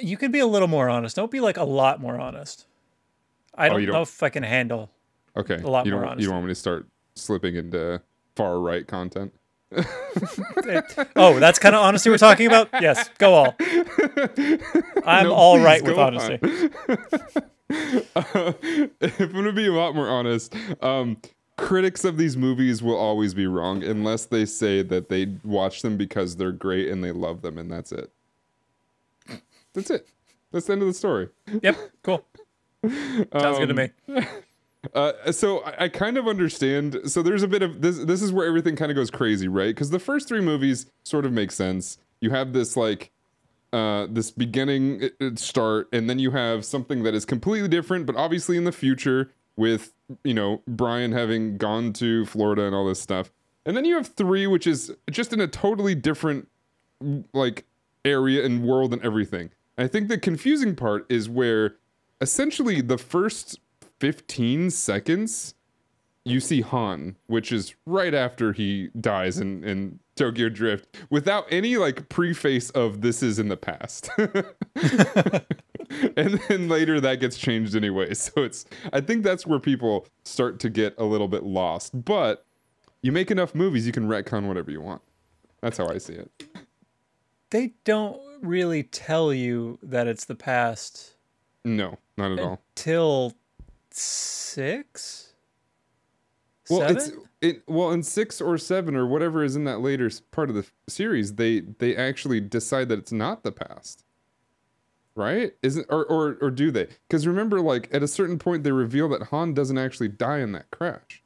You 0.02 0.18
can 0.18 0.32
be 0.32 0.40
a 0.40 0.48
little 0.48 0.68
more 0.68 0.90
honest. 0.90 1.16
Don't 1.16 1.30
be 1.32 1.40
like 1.40 1.58
a 1.58 1.64
lot 1.64 2.02
more 2.02 2.20
honest. 2.20 2.66
I 3.56 3.70
don't, 3.70 3.78
Oh, 3.82 3.86
know 3.86 3.92
don't- 3.94 4.02
if 4.04 4.24
I 4.24 4.30
can 4.30 4.44
handle. 4.44 4.90
Okay, 5.38 5.56
A 5.56 5.68
lot 5.68 5.86
you 5.86 5.92
more 5.92 6.02
don't 6.02 6.10
honest. 6.12 6.22
you 6.22 6.28
don't 6.28 6.36
want 6.36 6.46
me 6.48 6.52
to 6.52 6.56
start 6.56 6.88
slipping 7.16 7.56
into 7.56 8.02
far 8.36 8.60
right 8.60 8.88
content. 8.88 9.34
Oh, 11.16 11.40
that's 11.40 11.58
kind 11.60 11.76
of 11.76 11.82
honesty 11.82 12.10
we're 12.10 12.18
talking 12.20 12.46
about. 12.48 12.70
Yes, 12.80 13.10
go 13.18 13.34
all. 13.34 13.56
I'm 15.06 15.26
No, 15.26 15.34
all 15.34 15.60
right 15.60 15.82
with 15.84 15.98
honesty. 15.98 16.40
Uh, 18.16 18.54
if 19.02 19.20
I'm 19.20 19.32
gonna 19.32 19.52
be 19.52 19.66
a 19.66 19.72
lot 19.74 19.96
more 19.96 20.08
honest, 20.08 20.54
um, 20.82 21.18
critics 21.58 22.04
of 22.04 22.18
these 22.18 22.36
movies 22.36 22.82
will 22.82 22.98
always 22.98 23.34
be 23.34 23.48
wrong 23.48 23.84
unless 23.84 24.26
they 24.26 24.46
say 24.46 24.82
that 24.82 25.10
they 25.10 25.36
watch 25.44 25.82
them 25.82 25.98
because 25.98 26.36
they're 26.36 26.52
great 26.52 26.90
and 26.90 27.04
they 27.04 27.12
love 27.12 27.42
them, 27.42 27.58
and 27.58 27.72
that's 27.72 27.92
it. 27.92 28.12
That's 29.74 29.90
it. 29.90 30.08
That's 30.52 30.68
the 30.68 30.74
end 30.74 30.82
of 30.84 30.88
the 30.88 30.94
story. 30.94 31.30
Yep, 31.62 31.78
cool. 32.04 32.26
Sounds 32.84 33.60
good 33.60 33.70
to 33.70 33.74
me. 33.74 33.90
Uh, 34.94 35.32
so 35.32 35.60
I, 35.60 35.86
I 35.86 35.88
kind 35.88 36.18
of 36.18 36.28
understand. 36.28 37.00
So 37.06 37.24
there's 37.24 37.42
a 37.42 37.48
bit 37.48 37.62
of 37.62 37.82
this. 37.82 38.00
This 38.00 38.22
is 38.22 38.34
where 38.34 38.46
everything 38.46 38.76
kind 38.76 38.92
of 38.92 38.98
goes 38.98 39.10
crazy, 39.10 39.48
right? 39.48 39.74
Because 39.74 39.92
the 39.92 40.00
first 40.00 40.28
three 40.28 40.42
movies 40.42 40.88
sort 41.04 41.26
of 41.26 41.32
make 41.32 41.52
sense. 41.52 42.00
You 42.20 42.32
have 42.32 42.52
this 42.52 42.76
like 42.76 43.12
uh, 43.72 44.08
this 44.10 44.30
beginning 44.30 45.04
uh, 45.04 45.26
uh, 45.26 45.30
start, 45.36 45.88
and 45.94 46.10
then 46.10 46.20
you 46.20 46.32
have 46.32 46.66
something 46.66 47.04
that 47.04 47.14
is 47.14 47.24
completely 47.24 47.70
different, 47.70 48.06
but 48.06 48.16
obviously 48.16 48.58
in 48.58 48.66
the 48.66 48.72
future 48.74 49.32
with 49.56 49.94
you 50.24 50.34
know 50.34 50.62
Brian 50.68 51.12
having 51.12 51.58
gone 51.58 51.94
to 51.94 52.26
Florida 52.26 52.64
and 52.64 52.76
all 52.76 52.86
this 52.86 53.02
stuff, 53.02 53.32
and 53.66 53.76
then 53.76 53.86
you 53.86 53.96
have 53.96 54.08
three, 54.08 54.48
which 54.48 54.68
is 54.68 54.94
just 55.10 55.34
in 55.34 55.40
a 55.42 55.48
totally 55.48 55.96
different 55.96 56.48
like 57.34 57.66
area 58.06 58.46
and 58.46 58.64
world 58.64 58.94
and 58.94 59.04
everything. 59.04 59.52
I 59.78 59.88
think 59.88 60.08
the 60.08 60.18
confusing 60.18 60.76
part 60.76 61.06
is 61.10 61.30
where 61.30 61.76
essentially 62.22 62.82
the 62.82 62.98
first 62.98 63.60
15 64.00 64.70
seconds 64.70 65.56
you 66.26 66.40
see 66.40 66.62
Han, 66.62 67.18
which 67.28 67.52
is 67.52 67.76
right 67.86 68.14
after 68.14 68.54
he 68.54 68.90
dies 69.00 69.40
in, 69.40 69.64
in 69.64 70.00
Tokyo 70.16 70.48
Drift, 70.48 70.98
without 71.10 71.46
any 71.50 71.76
like 71.78 72.08
preface 72.10 72.70
of 72.72 73.02
this 73.02 73.22
is 73.22 73.40
in 73.40 73.50
the 73.50 73.58
past. 73.58 74.10
and 76.18 76.40
then 76.48 76.70
later 76.70 77.00
that 77.02 77.20
gets 77.20 77.38
changed 77.38 77.76
anyway. 77.76 78.14
So 78.24 78.44
it's 78.44 78.66
I 78.92 79.02
think 79.02 79.24
that's 79.24 79.46
where 79.46 79.60
people 79.60 80.06
start 80.24 80.60
to 80.62 80.70
get 80.70 80.94
a 80.98 81.04
little 81.04 81.28
bit 81.28 81.44
lost. 81.44 82.06
But 82.06 82.46
you 83.02 83.12
make 83.12 83.32
enough 83.32 83.54
movies, 83.54 83.86
you 83.86 83.92
can 83.92 84.08
retcon 84.08 84.48
whatever 84.48 84.72
you 84.72 84.82
want. 84.82 85.02
That's 85.62 85.78
how 85.78 85.88
I 85.88 85.98
see 85.98 86.14
it. 86.14 86.32
They 87.50 87.74
don't 87.84 88.20
really 88.42 88.84
tell 88.84 89.34
you 89.34 89.78
that 89.84 90.08
it's 90.08 90.26
the 90.26 90.36
past. 90.36 91.16
No. 91.66 91.98
not 92.18 92.32
at 92.32 92.40
all. 92.40 92.62
till 92.76 93.34
six. 93.92 95.34
Well, 96.70 96.80
Seven? 96.82 96.96
it's 96.98 97.12
it. 97.42 97.64
Well, 97.68 97.92
in 97.92 98.04
six 98.04 98.40
or 98.40 98.58
seven 98.58 98.96
or 98.96 99.06
whatever 99.06 99.44
is 99.44 99.56
in 99.56 99.66
that 99.66 99.82
later 99.82 100.10
part 100.32 100.50
of 100.50 100.56
the 100.56 100.66
series, 100.88 101.36
they 101.36 101.60
they 101.60 101.96
actually 101.96 102.40
decide 102.40 102.90
that 102.90 103.00
it's 103.00 103.12
not 103.12 103.44
the 103.44 103.52
past, 103.52 104.03
right? 105.16 105.54
Isn't 105.62 105.86
or 105.90 106.06
or 106.06 106.38
or 106.42 106.52
do 106.52 106.72
they? 106.72 106.88
Because 107.08 107.26
remember, 107.28 107.62
like 107.62 107.90
at 107.94 108.04
a 108.04 108.08
certain 108.08 108.38
point, 108.40 108.64
they 108.64 108.72
reveal 108.72 109.08
that 109.10 109.24
Han 109.24 109.54
doesn't 109.54 109.78
actually 109.78 110.10
die 110.10 110.40
in 110.40 110.52
that 110.54 110.70
crash. 110.72 111.22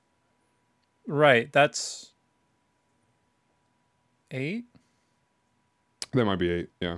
right. 1.08 1.52
That's 1.52 2.12
eight. 4.32 4.66
That 6.14 6.26
might 6.26 6.40
be 6.40 6.50
eight. 6.50 6.70
Yeah, 6.82 6.98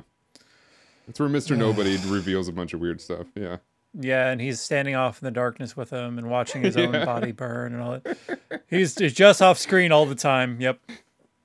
that's 1.08 1.20
where 1.20 1.30
Mister 1.30 1.56
Nobody 1.56 1.98
reveals 2.08 2.48
a 2.48 2.52
bunch 2.52 2.74
of 2.74 2.80
weird 2.80 3.02
stuff. 3.02 3.28
Yeah. 3.36 3.58
Yeah, 4.00 4.30
and 4.30 4.40
he's 4.40 4.62
standing 4.62 4.96
off 4.96 5.20
in 5.20 5.26
the 5.26 5.32
darkness 5.32 5.76
with 5.76 5.90
him 5.90 6.20
and 6.20 6.30
watching 6.30 6.62
his 6.62 6.78
own 6.78 6.94
Yeah. 6.94 7.06
body 7.06 7.32
burn 7.32 7.74
and 7.74 7.82
all 7.82 8.00
that. 8.00 8.62
He's 8.70 8.96
he's 8.98 9.14
just 9.14 9.42
off 9.42 9.58
screen 9.58 9.92
all 9.92 10.06
the 10.06 10.14
time. 10.16 10.62
Yep. 10.62 10.80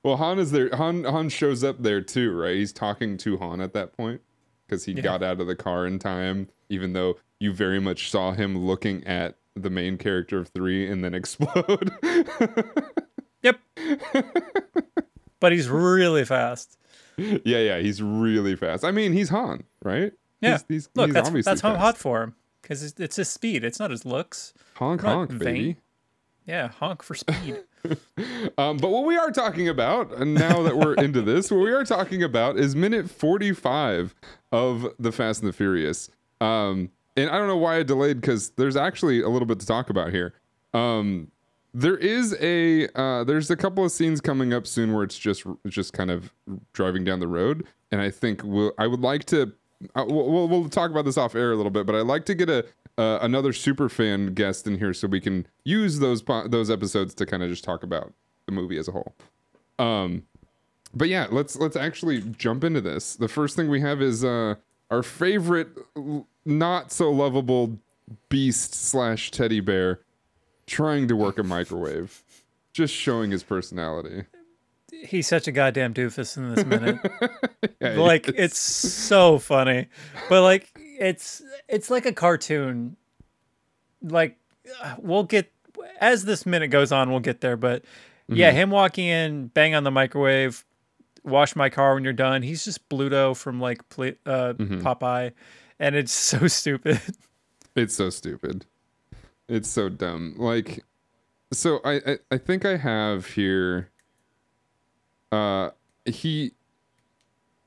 Well, 0.03 0.17
Han 0.17 0.37
is 0.37 0.51
there. 0.51 0.69
Han 0.75 1.05
Han 1.05 1.29
shows 1.29 1.63
up 1.63 1.81
there 1.81 2.01
too, 2.01 2.31
right? 2.31 2.55
He's 2.55 2.71
talking 2.71 3.17
to 3.17 3.37
Han 3.37 3.61
at 3.61 3.73
that 3.73 3.97
point 3.97 4.21
because 4.67 4.85
he 4.85 4.93
Yeah. 4.93 5.01
got 5.01 5.23
out 5.23 5.39
of 5.39 5.47
the 5.47 5.55
car 5.55 5.85
in 5.85 5.99
time, 5.99 6.49
even 6.69 6.93
though 6.93 7.17
you 7.39 7.53
very 7.53 7.79
much 7.79 8.09
saw 8.09 8.31
him 8.33 8.57
looking 8.57 9.05
at 9.05 9.35
the 9.55 9.69
main 9.69 9.97
character 9.97 10.39
of 10.39 10.47
three 10.49 10.89
and 10.89 11.03
then 11.03 11.13
explode. 11.13 11.91
Yep. 13.43 13.59
but 15.39 15.51
he's 15.51 15.69
really 15.69 16.25
fast. 16.25 16.77
yeah, 17.17 17.37
yeah, 17.59 17.77
he's 17.79 18.01
really 18.01 18.55
fast. 18.55 18.83
I 18.83 18.91
mean, 18.91 19.13
he's 19.13 19.29
Han, 19.29 19.63
right? 19.83 20.11
Yeah. 20.41 20.53
He's, 20.53 20.65
he's, 20.67 20.89
Look, 20.95 21.07
he's 21.07 21.13
that's 21.13 21.27
obviously 21.27 21.51
that's 21.51 21.61
fast. 21.61 21.79
hot 21.79 21.97
for 21.97 22.23
him 22.23 22.35
because 22.61 22.83
it's, 22.83 22.99
it's 22.99 23.15
his 23.17 23.29
speed. 23.29 23.63
It's 23.63 23.79
not 23.79 23.91
his 23.91 24.05
looks. 24.05 24.53
honk 24.75 25.01
honk, 25.01 25.31
vain. 25.31 25.39
baby. 25.39 25.77
Yeah, 26.45 26.69
honk 26.69 27.03
for 27.03 27.15
speed. 27.15 27.63
Um, 28.57 28.77
but 28.77 28.89
what 28.89 29.05
we 29.05 29.15
are 29.15 29.29
talking 29.29 29.69
about, 29.69 30.11
and 30.13 30.33
now 30.33 30.63
that 30.63 30.75
we're 30.75 30.95
into 30.95 31.21
this, 31.21 31.51
what 31.51 31.59
we 31.59 31.71
are 31.71 31.83
talking 31.83 32.23
about 32.23 32.57
is 32.57 32.75
minute 32.75 33.11
45 33.11 34.15
of 34.51 34.87
The 34.97 35.11
Fast 35.11 35.41
and 35.41 35.49
the 35.49 35.53
Furious. 35.53 36.09
Um, 36.41 36.89
and 37.15 37.29
I 37.29 37.37
don't 37.37 37.47
know 37.47 37.57
why 37.57 37.77
I 37.77 37.83
delayed 37.83 38.21
because 38.21 38.49
there's 38.51 38.75
actually 38.75 39.21
a 39.21 39.29
little 39.29 39.45
bit 39.45 39.59
to 39.59 39.67
talk 39.67 39.91
about 39.91 40.11
here. 40.11 40.33
Um, 40.73 41.29
there 41.75 41.97
is 41.97 42.35
a 42.39 42.87
uh, 42.95 43.23
there's 43.23 43.51
a 43.51 43.55
couple 43.55 43.83
of 43.83 43.91
scenes 43.91 44.21
coming 44.21 44.53
up 44.53 44.65
soon 44.65 44.93
where 44.93 45.03
it's 45.03 45.17
just 45.17 45.43
just 45.67 45.93
kind 45.93 46.09
of 46.09 46.33
driving 46.73 47.03
down 47.03 47.19
the 47.19 47.27
road, 47.27 47.67
and 47.91 48.01
I 48.01 48.09
think 48.09 48.41
we'll, 48.43 48.71
I 48.79 48.87
would 48.87 49.01
like 49.01 49.25
to 49.25 49.53
uh, 49.95 50.05
we'll, 50.07 50.31
we'll 50.31 50.47
we'll 50.47 50.69
talk 50.69 50.89
about 50.89 51.05
this 51.05 51.17
off 51.17 51.35
air 51.35 51.51
a 51.51 51.55
little 51.55 51.71
bit, 51.71 51.85
but 51.85 51.95
I'd 51.95 52.07
like 52.07 52.25
to 52.25 52.35
get 52.35 52.49
a 52.49 52.65
uh, 52.97 53.19
another 53.21 53.51
super 53.53 53.89
fan 53.89 54.33
guest 54.33 54.67
in 54.67 54.77
here 54.77 54.93
so 54.93 55.07
we 55.07 55.19
can 55.19 55.45
use 55.63 55.99
those 55.99 56.21
po- 56.21 56.47
those 56.47 56.69
episodes 56.71 57.13
to 57.15 57.25
kind 57.25 57.43
of 57.43 57.49
just 57.49 57.63
talk 57.63 57.83
about 57.83 58.13
the 58.45 58.51
movie 58.51 58.77
as 58.77 58.87
a 58.87 58.91
whole. 58.91 59.13
Um, 59.79 60.23
but 60.93 61.09
yeah, 61.09 61.27
let's 61.29 61.55
let's 61.57 61.75
actually 61.75 62.21
jump 62.37 62.63
into 62.63 62.79
this. 62.81 63.15
The 63.15 63.27
first 63.27 63.55
thing 63.55 63.69
we 63.69 63.81
have 63.81 64.01
is 64.01 64.23
uh 64.23 64.55
our 64.91 65.03
favorite 65.03 65.69
not 66.45 66.91
so 66.91 67.11
lovable 67.11 67.77
beast 68.29 68.73
slash 68.75 69.31
teddy 69.31 69.59
bear 69.59 69.99
trying 70.67 71.07
to 71.07 71.15
work 71.15 71.37
a 71.37 71.43
microwave, 71.43 72.23
just 72.71 72.93
showing 72.93 73.31
his 73.31 73.43
personality. 73.43 74.23
he's 74.91 75.27
such 75.27 75.47
a 75.47 75.51
goddamn 75.51 75.93
doofus 75.93 76.37
in 76.37 76.53
this 76.55 76.65
minute. 76.65 76.99
Yeah, 77.81 77.95
like 77.99 78.29
it's- 78.29 78.45
it's 78.51 78.59
so 78.59 79.37
funny, 79.37 79.87
but 80.29 80.41
like 80.43 80.79
it's 80.99 81.41
it's 81.67 81.89
like 81.89 82.05
a 82.05 82.13
cartoon. 82.13 82.95
Like 84.01 84.37
we'll 84.99 85.23
get 85.23 85.51
as 85.99 86.25
this 86.25 86.45
minute 86.45 86.67
goes 86.69 86.91
on, 86.91 87.09
we'll 87.11 87.19
get 87.19 87.41
there. 87.41 87.57
But 87.57 87.83
yeah, 88.27 88.49
Mm-hmm. 88.49 88.57
him 88.57 88.69
walking 88.71 89.05
in, 89.07 89.47
bang 89.47 89.75
on 89.75 89.83
the 89.83 89.91
microwave, 89.91 90.65
wash 91.23 91.55
my 91.55 91.69
car 91.69 91.93
when 91.93 92.03
you're 92.03 92.13
done. 92.13 92.41
He's 92.41 92.63
just 92.65 92.87
Bluto 92.89 93.35
from 93.35 93.59
like 93.59 93.79
uh, 93.99 94.53
Mm-hmm. 94.53 94.81
Popeye, 94.81 95.31
and 95.79 95.95
it's 95.95 96.11
so 96.31 96.47
stupid. 96.47 96.99
It's 97.75 97.93
so 97.95 98.09
stupid. 98.09 98.65
It's 99.47 99.69
so 99.69 99.89
dumb. 99.89 100.33
Like, 100.37 100.83
so 101.51 101.79
I, 101.85 101.93
I 101.95 102.17
I 102.31 102.37
think 102.37 102.65
I 102.65 102.77
have 102.77 103.27
here. 103.27 103.91
Uh, 105.31 105.69
he. 106.05 106.51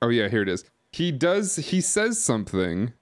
Oh 0.00 0.08
yeah, 0.08 0.28
here 0.28 0.42
it 0.42 0.48
is. 0.48 0.64
He 0.92 1.12
does. 1.12 1.56
He 1.56 1.80
says 1.80 2.18
something. 2.22 2.92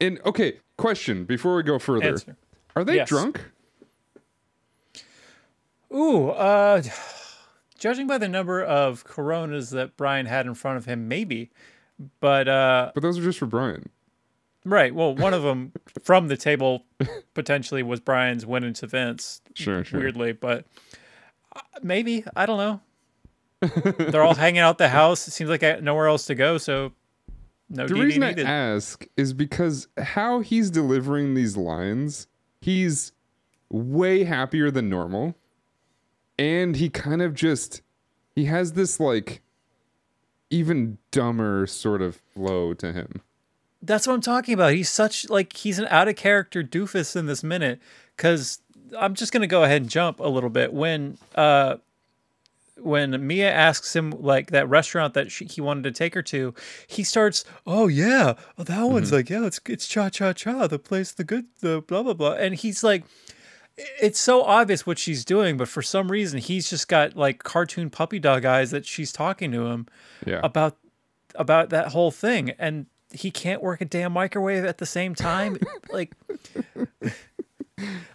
And 0.00 0.20
okay, 0.24 0.60
question 0.76 1.24
before 1.24 1.56
we 1.56 1.62
go 1.62 1.78
further: 1.78 2.06
Answer. 2.08 2.36
Are 2.76 2.84
they 2.84 2.96
Yes. 2.96 3.08
drunk? 3.08 3.40
Ooh, 5.92 6.28
uh, 6.30 6.82
judging 7.78 8.06
by 8.06 8.18
the 8.18 8.28
number 8.28 8.62
of 8.62 9.04
Coronas 9.04 9.70
that 9.70 9.96
Brian 9.96 10.26
had 10.26 10.46
in 10.46 10.54
front 10.54 10.76
of 10.76 10.84
him, 10.84 11.08
maybe. 11.08 11.50
But 12.20 12.46
uh, 12.48 12.92
But 12.94 13.02
those 13.02 13.18
are 13.18 13.22
just 13.22 13.38
for 13.38 13.46
Brian. 13.46 13.88
Right. 14.64 14.94
Well, 14.94 15.14
one 15.14 15.32
of 15.34 15.42
them 15.42 15.72
from 16.04 16.28
the 16.28 16.36
table 16.36 16.84
potentially 17.34 17.82
was 17.82 18.00
Brian's 18.00 18.44
win 18.44 18.64
into 18.64 18.86
Vince. 18.86 19.40
Sure, 19.54 19.82
sure. 19.82 19.98
Weirdly, 20.00 20.32
but 20.32 20.66
uh, 21.56 21.60
maybe 21.82 22.24
I 22.36 22.46
don't 22.46 22.58
know. 22.58 22.80
They're 23.98 24.22
all 24.22 24.34
hanging 24.34 24.60
out 24.60 24.78
the 24.78 24.88
house. 24.90 25.26
It 25.26 25.32
seems 25.32 25.50
like 25.50 25.62
I 25.64 25.80
nowhere 25.80 26.06
else 26.06 26.26
to 26.26 26.34
go, 26.36 26.58
so 26.58 26.92
no 27.68 27.86
The 27.86 27.94
DD 27.94 28.02
reason 28.02 28.20
needed. 28.20 28.46
I 28.46 28.50
ask 28.50 29.06
is 29.16 29.32
because 29.32 29.88
how 29.98 30.40
he's 30.40 30.70
delivering 30.70 31.34
these 31.34 31.56
lines, 31.56 32.26
he's 32.60 33.12
way 33.70 34.24
happier 34.24 34.70
than 34.70 34.88
normal. 34.88 35.34
And 36.38 36.76
he 36.76 36.88
kind 36.88 37.20
of 37.20 37.34
just 37.34 37.82
he 38.34 38.44
has 38.46 38.72
this 38.72 39.00
like 39.00 39.42
even 40.50 40.98
dumber 41.10 41.66
sort 41.66 42.00
of 42.00 42.16
flow 42.34 42.72
to 42.74 42.92
him. 42.92 43.20
That's 43.82 44.06
what 44.06 44.14
I'm 44.14 44.20
talking 44.20 44.54
about. 44.54 44.72
He's 44.72 44.88
such 44.88 45.28
like 45.28 45.54
he's 45.54 45.78
an 45.78 45.86
out 45.90 46.08
of 46.08 46.16
character 46.16 46.62
doofus 46.62 47.16
in 47.16 47.26
this 47.26 47.42
minute. 47.42 47.80
Because 48.16 48.60
I'm 48.98 49.14
just 49.14 49.32
gonna 49.32 49.46
go 49.46 49.64
ahead 49.64 49.82
and 49.82 49.90
jump 49.90 50.20
a 50.20 50.28
little 50.28 50.50
bit 50.50 50.72
when 50.72 51.18
uh 51.34 51.76
when 52.80 53.26
Mia 53.26 53.50
asks 53.50 53.94
him 53.94 54.10
like 54.10 54.50
that 54.50 54.68
restaurant 54.68 55.14
that 55.14 55.30
she, 55.30 55.44
he 55.44 55.60
wanted 55.60 55.84
to 55.84 55.90
take 55.90 56.14
her 56.14 56.22
to, 56.22 56.54
he 56.86 57.02
starts, 57.02 57.44
"Oh 57.66 57.88
yeah, 57.88 58.34
oh, 58.56 58.64
that 58.64 58.82
one's 58.84 59.08
mm-hmm. 59.08 59.16
like 59.16 59.30
yeah, 59.30 59.46
it's 59.46 59.60
it's 59.66 59.86
cha 59.86 60.08
cha 60.08 60.32
cha, 60.32 60.66
the 60.66 60.78
place, 60.78 61.12
the 61.12 61.24
good, 61.24 61.46
the 61.60 61.82
blah 61.86 62.02
blah 62.02 62.14
blah," 62.14 62.32
and 62.32 62.54
he's 62.54 62.82
like, 62.82 63.04
it's 64.00 64.18
so 64.18 64.42
obvious 64.42 64.86
what 64.86 64.98
she's 64.98 65.24
doing, 65.24 65.56
but 65.56 65.68
for 65.68 65.82
some 65.82 66.10
reason 66.10 66.38
he's 66.40 66.68
just 66.68 66.88
got 66.88 67.16
like 67.16 67.42
cartoon 67.42 67.90
puppy 67.90 68.18
dog 68.18 68.44
eyes 68.44 68.70
that 68.70 68.86
she's 68.86 69.12
talking 69.12 69.52
to 69.52 69.66
him 69.66 69.86
Yeah. 70.26 70.40
about 70.42 70.76
about 71.34 71.70
that 71.70 71.88
whole 71.88 72.10
thing, 72.10 72.50
and 72.58 72.86
he 73.12 73.30
can't 73.30 73.62
work 73.62 73.80
a 73.80 73.84
damn 73.84 74.12
microwave 74.12 74.64
at 74.64 74.78
the 74.78 74.86
same 74.86 75.14
time, 75.14 75.58
like. 75.92 76.12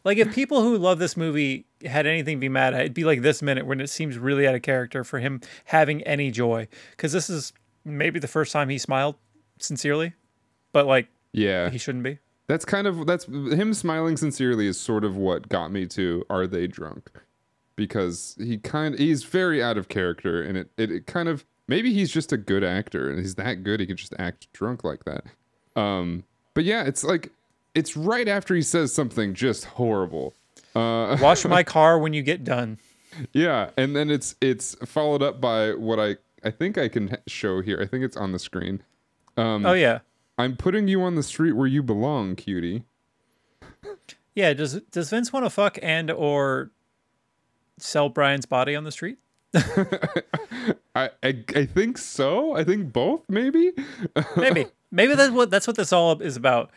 Like 0.04 0.18
if 0.18 0.34
people 0.34 0.62
who 0.62 0.78
love 0.78 1.00
this 1.00 1.16
movie 1.16 1.66
had 1.86 2.06
anything 2.06 2.38
to 2.38 2.42
be 2.42 2.50
mad 2.50 2.74
at, 2.74 2.82
it'd 2.82 2.94
be 2.94 3.04
like 3.04 3.22
this 3.22 3.42
minute 3.42 3.66
when 3.66 3.80
it 3.80 3.90
seems 3.90 4.18
really 4.18 4.48
out 4.48 4.56
of 4.56 4.62
character 4.62 5.04
for 5.04 5.20
him 5.20 5.42
having 5.66 6.02
any 6.04 6.32
joy. 6.32 6.68
Because 6.92 7.12
this 7.12 7.30
is 7.30 7.54
maybe 7.86 8.20
the 8.20 8.28
first 8.28 8.52
time 8.52 8.70
he 8.70 8.78
smiled 8.78 9.16
sincerely, 9.60 10.14
but 10.72 10.86
like 10.86 11.08
yeah. 11.32 11.70
he 11.70 11.78
shouldn't 11.78 12.04
be. 12.04 12.20
That's 12.48 12.66
kind 12.66 12.88
of 12.88 13.06
that's 13.06 13.26
him 13.26 13.74
smiling 13.74 14.18
sincerely 14.18 14.68
is 14.68 14.80
sort 14.80 15.04
of 15.04 15.16
what 15.16 15.50
got 15.50 15.72
me 15.72 15.86
to 15.88 16.26
are 16.30 16.46
they 16.46 16.68
drunk? 16.68 17.10
Because 17.76 18.36
he 18.38 18.58
kind 18.58 18.98
he's 19.00 19.24
very 19.24 19.64
out 19.64 19.78
of 19.78 19.88
character 19.88 20.42
and 20.42 20.58
it, 20.58 20.70
it 20.78 20.92
it 20.92 21.08
kind 21.08 21.30
of 21.30 21.46
maybe 21.68 21.94
he's 21.94 22.12
just 22.12 22.32
a 22.32 22.38
good 22.38 22.64
actor 22.64 23.10
and 23.10 23.20
he's 23.20 23.36
that 23.36 23.64
good 23.64 23.80
he 23.80 23.86
can 23.86 23.98
just 23.98 24.14
act 24.20 24.52
drunk 24.52 24.84
like 24.84 25.06
that. 25.06 25.24
Um 25.80 26.26
but 26.54 26.66
yeah, 26.66 26.84
it's 26.84 27.04
like 27.04 27.32
it's 27.76 27.96
right 27.98 28.28
after 28.28 28.56
he 28.56 28.62
says 28.62 28.94
something 28.94 29.34
just 29.34 29.66
horrible. 29.66 30.34
Uh 30.76 31.18
Wash 31.22 31.46
my 31.46 31.64
car 31.76 32.00
when 32.00 32.14
you 32.14 32.22
get 32.24 32.44
done. 32.44 32.78
yeah, 33.32 33.70
and 33.78 33.96
then 33.96 34.10
it's 34.10 34.36
it's 34.42 34.76
followed 34.86 35.22
up 35.22 35.40
by 35.42 35.74
what 35.74 36.00
I 36.00 36.18
I 36.44 36.52
think 36.52 36.78
I 36.78 36.88
can 36.90 37.18
show 37.28 37.62
here. 37.62 37.80
I 37.82 37.86
think 37.86 38.04
it's 38.04 38.18
on 38.18 38.32
the 38.32 38.40
screen. 38.40 38.82
Um 39.38 39.66
Oh 39.66 39.74
yeah, 39.74 40.00
I'm 40.38 40.56
putting 40.58 40.88
you 40.88 41.02
on 41.04 41.16
the 41.16 41.24
street 41.24 41.54
where 41.54 41.68
you 41.68 41.84
belong, 41.84 42.36
cutie. 42.36 42.84
yeah. 44.36 44.54
Does 44.54 44.82
does 44.92 45.10
Vince 45.10 45.32
want 45.32 45.46
to 45.46 45.50
fuck 45.50 45.78
and 45.82 46.10
or 46.12 46.72
sell 47.78 48.10
Brian's 48.10 48.46
body 48.46 48.76
on 48.76 48.84
the 48.84 48.92
street? 48.92 49.18
I, 50.96 51.10
I 51.22 51.44
I 51.56 51.66
think 51.66 51.98
so. 51.98 52.56
I 52.56 52.64
think 52.64 52.92
both, 52.94 53.22
maybe. 53.30 53.72
Maybe, 54.36 54.66
maybe 54.92 55.16
that's 55.16 55.32
what 55.32 55.50
that's 55.52 55.68
what 55.68 55.76
this 55.76 55.92
all 55.94 56.20
is 56.22 56.36
about. 56.36 56.72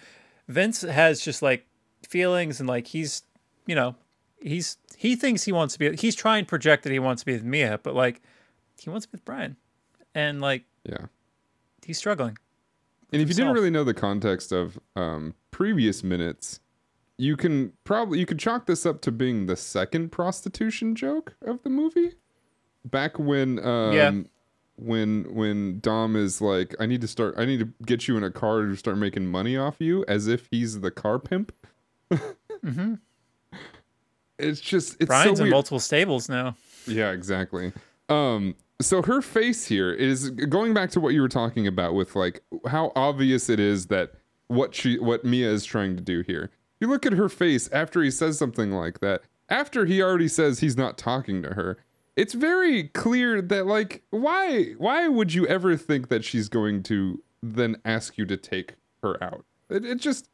Vince 0.49 0.83
has 0.83 1.21
just 1.21 1.43
like 1.43 1.67
feelings 2.09 2.61
and 2.61 2.69
like 2.69 2.89
he's, 2.89 3.23
you 3.67 3.75
know, 3.75 3.97
he's 4.41 4.79
he 4.97 5.17
thinks 5.17 5.45
he 5.45 5.53
wants 5.53 5.75
to 5.75 5.79
be. 5.79 5.97
He's 5.97 6.15
trying 6.15 6.45
to 6.45 6.49
project 6.49 6.85
that 6.85 6.93
he 6.93 6.99
wants 6.99 7.23
to 7.23 7.27
be 7.27 7.33
with 7.33 7.45
Mia, 7.45 7.81
but 7.83 7.95
like 7.95 8.23
he 8.79 8.91
wants 8.91 9.07
to 9.07 9.13
be 9.13 9.17
with 9.17 9.25
Brian, 9.25 9.57
and 10.15 10.41
like 10.41 10.65
yeah. 10.85 11.07
he's 11.85 11.99
struggling. 11.99 12.39
And 13.13 13.23
if 13.23 13.29
you 13.29 13.35
didn't 13.35 13.53
really 13.53 13.71
know 13.71 13.85
the 13.85 13.95
context 13.95 14.53
of 14.53 14.79
um, 14.97 15.35
previous 15.51 16.03
minutes, 16.03 16.61
you 17.17 17.37
can 17.37 17.73
probably 17.85 18.19
you 18.19 18.27
could 18.27 18.39
chalk 18.39 18.67
this 18.67 18.85
up 18.85 19.01
to 19.03 19.13
being 19.13 19.47
the 19.47 19.57
second 19.57 20.11
prostitution 20.13 20.95
joke 20.95 21.35
of 21.43 21.63
the 21.63 21.71
movie. 21.71 22.13
Back 22.85 23.19
when 23.19 23.59
um 23.65 23.93
Yeah. 23.93 24.13
When 24.77 25.35
when 25.35 25.81
Dom 25.81 26.17
is 26.17 26.41
like, 26.41 26.75
I 26.79 26.87
need 26.87 27.01
to 27.01 27.09
start 27.09 27.35
I 27.37 27.45
need 27.45 27.61
to 27.61 27.69
get 27.85 28.09
you 28.09 28.17
in 28.17 28.25
a 28.25 28.31
car 28.31 28.63
to 28.63 28.77
start 28.77 28.99
making 28.99 29.27
money 29.27 29.57
off 29.57 29.77
you 29.79 30.05
as 30.07 30.29
if 30.29 30.49
he's 30.51 30.81
the 30.81 30.91
car 30.91 31.19
pimp. 31.19 31.53
Mm-hmm. 32.11 32.95
It's 34.39 34.61
just 34.61 34.97
it's 35.01 35.07
Brian's 35.07 35.39
so 35.39 35.45
in 35.45 35.51
multiple 35.51 35.81
stables 35.81 36.29
now. 36.29 36.57
Yeah, 36.87 37.11
exactly. 37.13 37.73
Um, 38.09 38.55
so 38.81 39.03
her 39.03 39.23
face 39.23 39.67
here 39.67 39.93
is 39.93 40.31
going 40.31 40.75
back 40.75 40.91
to 40.91 41.01
what 41.01 41.15
you 41.15 41.23
were 41.23 41.29
talking 41.29 41.67
about 41.67 41.95
with 41.95 42.15
like 42.15 42.43
how 42.67 42.93
obvious 42.95 43.49
it 43.49 43.59
is 43.59 43.87
that 43.87 44.13
what 44.49 44.75
she 44.75 44.99
what 44.99 45.25
Mia 45.25 45.51
is 45.51 45.65
trying 45.65 45.97
to 45.97 46.03
do 46.03 46.23
here. 46.23 46.51
You 46.81 46.89
look 46.89 47.07
at 47.07 47.15
her 47.15 47.29
face 47.29 47.71
after 47.73 48.03
he 48.03 48.11
says 48.11 48.39
something 48.39 48.73
like 48.73 49.01
that. 49.01 49.23
After 49.49 49.87
he 49.87 50.03
already 50.03 50.29
says 50.29 50.61
he's 50.61 50.77
not 50.77 50.99
talking 50.99 51.43
to 51.43 51.51
her. 51.51 51.79
It's 52.17 52.33
very 52.33 52.85
clear 52.85 53.43
that 53.43 53.67
like 53.67 54.03
why 54.11 54.75
why 54.79 55.07
would 55.07 55.35
you 55.35 55.47
ever 55.47 55.77
think 55.77 56.09
that 56.09 56.25
she's 56.25 56.49
going 56.49 56.83
to 56.85 57.23
then 57.43 57.77
ask 57.85 58.17
you 58.17 58.25
to 58.27 58.37
take 58.37 58.75
her 59.03 59.23
out? 59.23 59.45
It, 59.69 59.85
it 59.85 59.99
just 59.99 60.29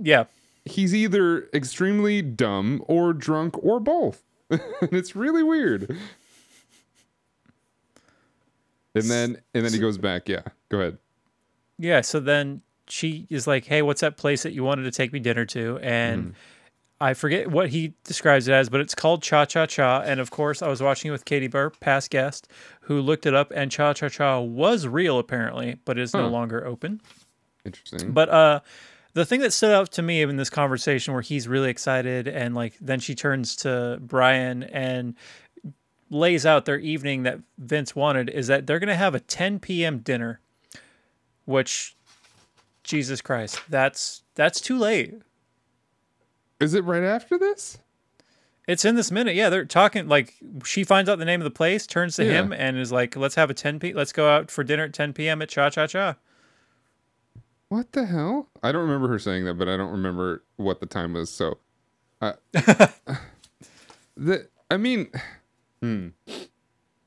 Yeah. 0.00 0.24
he's 0.64 0.94
either 0.94 1.48
extremely 1.52 2.22
dumb 2.22 2.82
or 2.86 3.12
drunk 3.12 3.62
or 3.62 3.78
both. 3.78 4.22
and 4.50 4.60
it's 4.92 5.14
really 5.14 5.42
weird. 5.42 5.94
And 8.94 9.04
then 9.04 9.38
and 9.54 9.64
then 9.64 9.72
he 9.72 9.78
goes 9.78 9.98
back. 9.98 10.28
Yeah, 10.28 10.42
go 10.70 10.80
ahead. 10.80 10.98
Yeah. 11.78 12.00
So 12.00 12.20
then 12.20 12.62
she 12.88 13.26
is 13.30 13.46
like, 13.46 13.66
"Hey, 13.66 13.82
what's 13.82 14.00
that 14.00 14.16
place 14.16 14.42
that 14.42 14.52
you 14.52 14.64
wanted 14.64 14.84
to 14.84 14.90
take 14.90 15.12
me 15.12 15.18
dinner 15.20 15.44
to?" 15.46 15.78
And 15.82 16.22
Mm-hmm. 16.22 16.32
I 17.00 17.14
forget 17.14 17.48
what 17.50 17.68
he 17.68 17.94
describes 18.02 18.48
it 18.48 18.52
as, 18.52 18.68
but 18.68 18.80
it's 18.80 18.94
called 18.94 19.22
Cha 19.22 19.44
Cha 19.44 19.66
Cha. 19.66 20.00
And 20.00 20.18
of 20.18 20.30
course, 20.30 20.62
I 20.62 20.68
was 20.68 20.82
watching 20.82 21.10
it 21.10 21.12
with 21.12 21.24
Katie 21.24 21.46
Burr, 21.46 21.70
past 21.70 22.10
guest, 22.10 22.48
who 22.82 23.00
looked 23.00 23.24
it 23.24 23.34
up, 23.34 23.52
and 23.54 23.70
Cha 23.70 23.92
Cha 23.92 24.08
Cha 24.08 24.40
was 24.40 24.86
real 24.86 25.18
apparently, 25.18 25.76
but 25.84 25.98
is 25.98 26.12
no 26.12 26.26
longer 26.28 26.66
open. 26.66 27.00
Interesting. 27.64 28.10
But 28.12 28.28
uh, 28.30 28.60
the 29.14 29.24
thing 29.24 29.40
that 29.40 29.52
stood 29.52 29.72
out 29.72 29.92
to 29.92 30.02
me 30.02 30.22
in 30.22 30.36
this 30.36 30.50
conversation, 30.50 31.12
where 31.12 31.22
he's 31.22 31.46
really 31.46 31.70
excited, 31.70 32.26
and 32.26 32.54
like 32.54 32.74
then 32.80 32.98
she 32.98 33.14
turns 33.14 33.54
to 33.56 33.98
Brian 34.00 34.64
and 34.64 35.14
lays 36.10 36.44
out 36.44 36.64
their 36.64 36.78
evening 36.78 37.22
that 37.24 37.38
Vince 37.58 37.94
wanted, 37.94 38.28
is 38.28 38.48
that 38.48 38.66
they're 38.66 38.80
gonna 38.80 38.96
have 38.96 39.14
a 39.14 39.20
10 39.20 39.60
p.m. 39.60 39.98
dinner, 39.98 40.40
which, 41.44 41.94
Jesus 42.82 43.20
Christ, 43.20 43.60
that's 43.68 44.24
that's 44.34 44.60
too 44.60 44.76
late. 44.78 45.14
Is 46.60 46.74
it 46.74 46.84
right 46.84 47.02
after 47.04 47.38
this? 47.38 47.78
It's 48.66 48.84
in 48.84 48.96
this 48.96 49.10
minute. 49.10 49.34
Yeah, 49.34 49.48
they're 49.48 49.64
talking 49.64 50.08
like 50.08 50.34
she 50.64 50.84
finds 50.84 51.08
out 51.08 51.18
the 51.18 51.24
name 51.24 51.40
of 51.40 51.44
the 51.44 51.50
place, 51.50 51.86
turns 51.86 52.16
to 52.16 52.24
Yeah. 52.24 52.32
him, 52.42 52.52
and 52.52 52.76
is 52.78 52.92
like, 52.92 53.16
"Let's 53.16 53.34
have 53.36 53.48
a 53.48 53.54
10 53.54 53.78
p. 53.80 53.94
Let's 53.94 54.12
go 54.12 54.28
out 54.28 54.50
for 54.50 54.62
dinner 54.62 54.84
at 54.84 54.92
10 54.92 55.14
p.m. 55.14 55.40
at 55.40 55.48
Cha 55.48 55.70
Cha 55.70 55.86
Cha." 55.86 56.16
What 57.70 57.92
the 57.92 58.06
hell? 58.06 58.48
I 58.62 58.72
don't 58.72 58.82
remember 58.82 59.08
her 59.08 59.18
saying 59.18 59.44
that, 59.46 59.54
but 59.54 59.68
I 59.68 59.76
don't 59.76 59.90
remember 59.92 60.42
what 60.56 60.80
the 60.80 60.86
time 60.86 61.14
was. 61.14 61.30
So, 61.30 61.58
I, 62.20 62.34
the 64.16 64.48
I 64.70 64.76
mean, 64.76 65.08
hmm. 65.80 66.08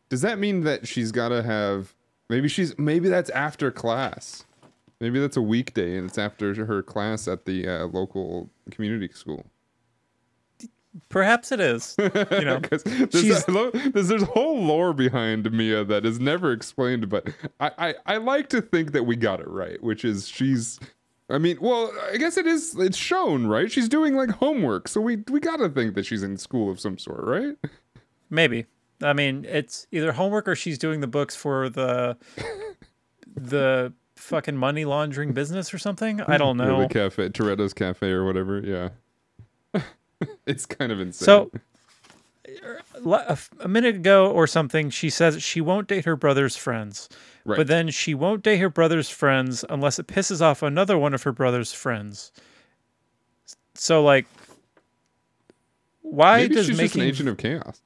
Does 0.10 0.22
that 0.22 0.40
mean 0.40 0.62
that 0.62 0.88
she's 0.88 1.12
got 1.12 1.30
to 1.30 1.42
have? 1.44 1.94
Maybe 2.30 2.48
she's 2.48 2.78
maybe 2.78 3.08
that's 3.10 3.30
after 3.32 3.72
class. 3.72 4.46
Maybe 5.02 5.20
that's 5.20 5.36
a 5.36 5.42
weekday 5.42 5.98
and 5.98 6.08
it's 6.08 6.20
after 6.20 6.54
her 6.64 6.84
class 6.84 7.28
at 7.28 7.46
the 7.46 7.68
uh, 7.68 7.88
local 7.88 8.52
community 8.70 9.10
school. 9.12 9.48
Perhaps 11.10 11.52
it 11.52 11.60
is. 11.60 11.96
You 11.98 12.10
know, 12.46 12.60
Because 12.62 12.84
there's, 12.84 13.46
there's 13.46 14.08
there's 14.08 14.24
whole 14.24 14.62
lore 14.62 14.94
behind 14.94 15.52
Mia 15.52 15.84
that 15.86 16.06
is 16.06 16.20
never 16.20 16.52
explained, 16.52 17.10
but 17.10 17.30
I, 17.60 17.72
I 17.78 17.96
I 18.06 18.18
like 18.18 18.50
to 18.50 18.62
think 18.62 18.92
that 18.92 19.04
we 19.04 19.16
got 19.16 19.40
it 19.40 19.48
right, 19.48 19.82
which 19.82 20.06
is 20.06 20.28
she's. 20.28 20.80
I 21.30 21.38
mean, 21.38 21.58
well, 21.62 21.94
I 22.12 22.18
guess 22.18 22.38
it 22.38 22.46
is. 22.46 22.76
It's 22.78 22.98
shown, 22.98 23.48
right? 23.48 23.72
She's 23.72 23.88
doing 23.88 24.16
like 24.16 24.30
homework, 24.32 24.88
so 24.88 25.00
we 25.02 25.24
we 25.30 25.40
gotta 25.40 25.70
think 25.70 25.96
that 25.96 26.06
she's 26.06 26.24
in 26.24 26.38
school 26.38 26.70
of 26.70 26.80
some 26.80 26.98
sort, 26.98 27.24
right? 27.24 27.56
Maybe. 28.30 28.66
I 29.02 29.14
mean, 29.14 29.46
it's 29.46 29.88
either 29.92 30.12
homework 30.12 30.48
or 30.48 30.56
she's 30.56 30.78
doing 30.78 31.00
the 31.00 31.08
books 31.08 31.36
for 31.36 31.70
the 31.70 32.18
the 33.36 33.94
fucking 34.22 34.58
money 34.58 34.86
laundering 34.86 35.34
business 35.34 35.74
or 35.74 35.78
something. 35.78 36.22
I 36.22 36.38
don't 36.38 36.58
know. 36.58 36.82
the 36.82 36.88
cafe, 36.88 37.30
Toretto's 37.30 37.74
Cafe, 37.74 38.10
or 38.10 38.26
whatever. 38.26 38.60
Yeah, 38.60 39.82
it's 40.46 40.66
kind 40.66 40.92
of 40.92 41.00
insane. 41.00 41.26
So 41.26 41.52
a 43.60 43.68
minute 43.68 43.96
ago 43.96 44.32
or 44.32 44.48
something, 44.48 44.90
she 44.90 45.10
says 45.10 45.42
she 45.42 45.62
won't 45.62 45.88
date 45.88 46.06
her 46.06 46.16
brother's 46.16 46.56
friends. 46.56 47.10
Right. 47.44 47.58
But 47.58 47.68
then 47.68 47.90
she 47.90 48.14
won't 48.14 48.44
date 48.44 48.58
her 48.58 48.70
brother's 48.70 49.10
friends 49.10 49.66
unless 49.70 49.98
it 49.98 50.08
pisses 50.08 50.42
off 50.42 50.62
another 50.62 50.98
one 50.98 51.14
of 51.14 51.24
her 51.24 51.32
brother's 51.32 51.74
friends. 51.74 52.32
So 53.74 54.04
like 54.04 54.28
why 56.02 56.38
maybe 56.38 56.56
does 56.56 56.68
she's 56.68 56.78
just 56.78 56.96
an 56.96 57.02
making 57.02 57.10
agent 57.10 57.30
of 57.30 57.38
chaos. 57.38 57.82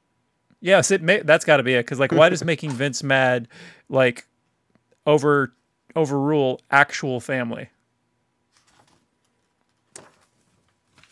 Yes, 0.62 0.89
it 0.89 1.02
may, 1.02 1.19
that's 1.21 1.45
got 1.45 1.58
to 1.58 1.63
be 1.63 1.74
it. 1.76 1.86
Because 1.86 2.00
like, 2.00 2.12
why 2.12 2.30
does 2.30 2.43
making 2.43 2.71
Vince 2.71 3.04
mad 3.04 3.48
like 3.88 4.26
over 5.06 5.54
overrule 5.95 6.60
actual 6.71 7.19
family? 7.19 7.69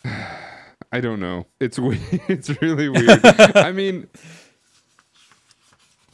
I 0.06 1.02
don't 1.02 1.20
know. 1.20 1.48
It's 1.60 1.80
we- 1.80 2.00
it's 2.28 2.50
really 2.62 2.90
weird. 2.90 3.26
I 3.56 3.72
mean, 3.76 4.08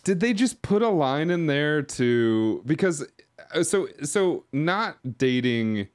did 0.03 0.19
they 0.21 0.34
just 0.34 0.62
put 0.62 0.82
a 0.82 0.89
line 0.89 1.29
in 1.29 1.47
there 1.47 1.82
to 1.82 2.63
because 2.65 3.05
uh, 3.53 3.63
so 3.63 3.88
so 4.03 4.45
not 4.53 4.97
dating 5.17 5.88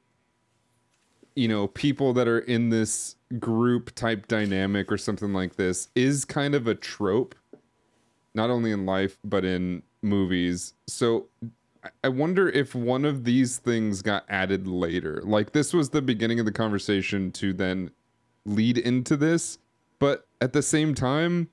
you 1.35 1.49
know 1.49 1.67
people 1.69 2.13
that 2.13 2.29
are 2.29 2.39
in 2.41 2.69
this 2.71 3.17
group 3.39 3.95
type 3.95 4.29
dynamic 4.29 4.93
or 4.93 4.99
something 4.99 5.33
like 5.33 5.57
this 5.57 5.89
is 5.95 6.25
kind 6.25 6.55
of 6.55 6.67
a 6.69 6.75
trope 6.75 7.35
not 8.35 8.51
only 8.51 8.71
in 8.71 8.85
life 8.87 9.19
but 9.25 9.45
in 9.45 9.83
movies. 10.03 10.75
So 10.87 11.27
I- 12.03 12.09
wonder 12.09 12.49
if 12.49 12.75
one 12.75 13.05
of 13.05 13.25
these 13.25 13.59
things 13.59 14.03
got 14.03 14.25
added 14.29 14.67
later. 14.67 15.21
Like 15.25 15.53
this 15.53 15.73
was 15.73 15.91
the 15.91 16.03
beginning 16.03 16.39
of 16.39 16.47
the 16.47 16.53
conversation 16.53 17.33
to 17.33 17.53
then 17.53 17.91
lead 18.45 18.79
into 18.79 19.17
this, 19.17 19.59
but 19.99 20.27
at 20.41 20.53
the 20.53 20.63
same 20.63 20.95
time 20.95 21.49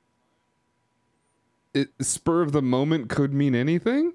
it 1.73 1.89
spur 2.01 2.41
of 2.41 2.51
the 2.51 2.61
moment 2.61 3.09
could 3.09 3.33
mean 3.33 3.55
anything. 3.55 4.13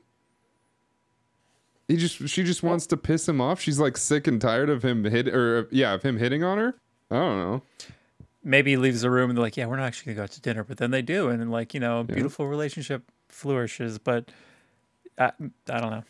He 1.89 1.97
just 1.97 2.29
she 2.29 2.43
just 2.43 2.63
wants 2.63 2.87
to 2.89 2.97
piss 2.97 3.29
him 3.29 3.41
off. 3.41 3.61
She's 3.61 3.79
like 3.79 3.97
sick 3.97 4.27
and 4.27 4.41
tired 4.41 4.69
of 4.69 4.85
him 4.85 5.05
hit 5.05 5.29
or 5.29 5.69
yeah, 5.71 5.95
of 5.95 6.03
him 6.03 6.19
hitting 6.19 6.43
on 6.43 6.59
her. 6.59 6.75
I 7.11 7.15
don't 7.15 7.39
know. 7.39 7.63
Maybe 8.43 8.73
he 8.73 8.77
leaves 8.77 9.03
the 9.03 9.11
room 9.11 9.31
and 9.31 9.37
they're 9.37 9.45
like, 9.45 9.57
"Yeah, 9.57 9.67
we're 9.67 9.77
not 9.77 9.87
actually 9.87 10.15
gonna 10.15 10.17
go 10.17 10.23
out 10.25 10.31
to 10.33 10.41
dinner," 10.41 10.65
but 10.65 10.79
then 10.79 10.91
they 10.91 11.03
do, 11.03 11.29
and 11.29 11.41
then 11.41 11.51
like 11.51 11.75
you 11.75 11.81
know, 11.81 12.01
a 12.01 12.05
beautiful 12.05 12.47
relationship 12.49 13.11
flourishes. 13.29 13.99
But 13.99 14.31
I, 15.19 15.33
I 15.71 15.81
don't 15.81 15.91
know. 15.91 16.05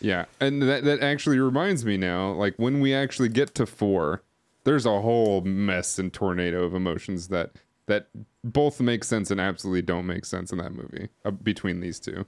Yeah, 0.00 0.24
and 0.40 0.62
that 0.62 0.84
that 0.84 1.00
actually 1.00 1.38
reminds 1.38 1.84
me 1.84 1.96
now, 1.96 2.32
like 2.32 2.54
when 2.56 2.80
we 2.80 2.94
actually 2.94 3.28
get 3.28 3.54
to 3.56 3.66
four, 3.66 4.22
there's 4.64 4.86
a 4.86 5.00
whole 5.00 5.42
mess 5.42 5.98
and 5.98 6.12
tornado 6.12 6.64
of 6.64 6.74
emotions 6.74 7.28
that 7.28 7.52
that 7.86 8.08
both 8.42 8.80
make 8.80 9.04
sense 9.04 9.30
and 9.30 9.40
absolutely 9.40 9.82
don't 9.82 10.06
make 10.06 10.24
sense 10.24 10.52
in 10.52 10.58
that 10.58 10.72
movie 10.72 11.08
uh, 11.24 11.30
between 11.30 11.80
these 11.80 12.00
two. 12.00 12.24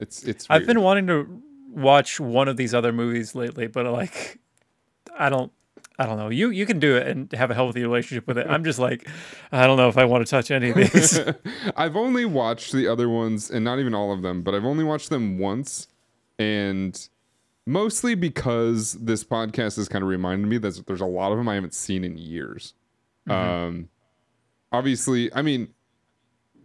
It's 0.00 0.24
it's. 0.24 0.46
I've 0.50 0.66
been 0.66 0.80
wanting 0.80 1.06
to 1.06 1.42
watch 1.70 2.18
one 2.18 2.48
of 2.48 2.56
these 2.56 2.74
other 2.74 2.92
movies 2.92 3.34
lately, 3.34 3.68
but 3.68 3.86
like, 3.86 4.40
I 5.16 5.28
don't. 5.28 5.52
I 5.98 6.06
don't 6.06 6.16
know. 6.16 6.28
You 6.30 6.50
you 6.50 6.66
can 6.66 6.78
do 6.78 6.96
it 6.96 7.06
and 7.06 7.30
have 7.32 7.50
a 7.50 7.54
healthy 7.54 7.82
relationship 7.82 8.26
with 8.26 8.38
it. 8.38 8.46
I'm 8.48 8.64
just 8.64 8.78
like, 8.78 9.08
I 9.50 9.66
don't 9.66 9.76
know 9.76 9.88
if 9.88 9.98
I 9.98 10.04
want 10.04 10.26
to 10.26 10.30
touch 10.30 10.50
any 10.50 10.70
of 10.70 10.76
these. 10.76 11.18
I've 11.76 11.96
only 11.96 12.24
watched 12.24 12.72
the 12.72 12.88
other 12.88 13.08
ones, 13.08 13.50
and 13.50 13.64
not 13.64 13.78
even 13.78 13.94
all 13.94 14.12
of 14.12 14.22
them, 14.22 14.42
but 14.42 14.54
I've 14.54 14.64
only 14.64 14.84
watched 14.84 15.10
them 15.10 15.38
once, 15.38 15.88
and 16.38 17.08
mostly 17.66 18.14
because 18.14 18.94
this 18.94 19.22
podcast 19.22 19.76
has 19.76 19.88
kind 19.88 20.02
of 20.02 20.08
reminded 20.08 20.48
me 20.48 20.58
that 20.58 20.86
there's 20.86 21.00
a 21.00 21.06
lot 21.06 21.32
of 21.32 21.38
them 21.38 21.48
I 21.48 21.54
haven't 21.54 21.74
seen 21.74 22.04
in 22.04 22.16
years. 22.16 22.74
Um, 23.28 23.88
obviously, 24.72 25.32
I 25.32 25.42
mean, 25.42 25.68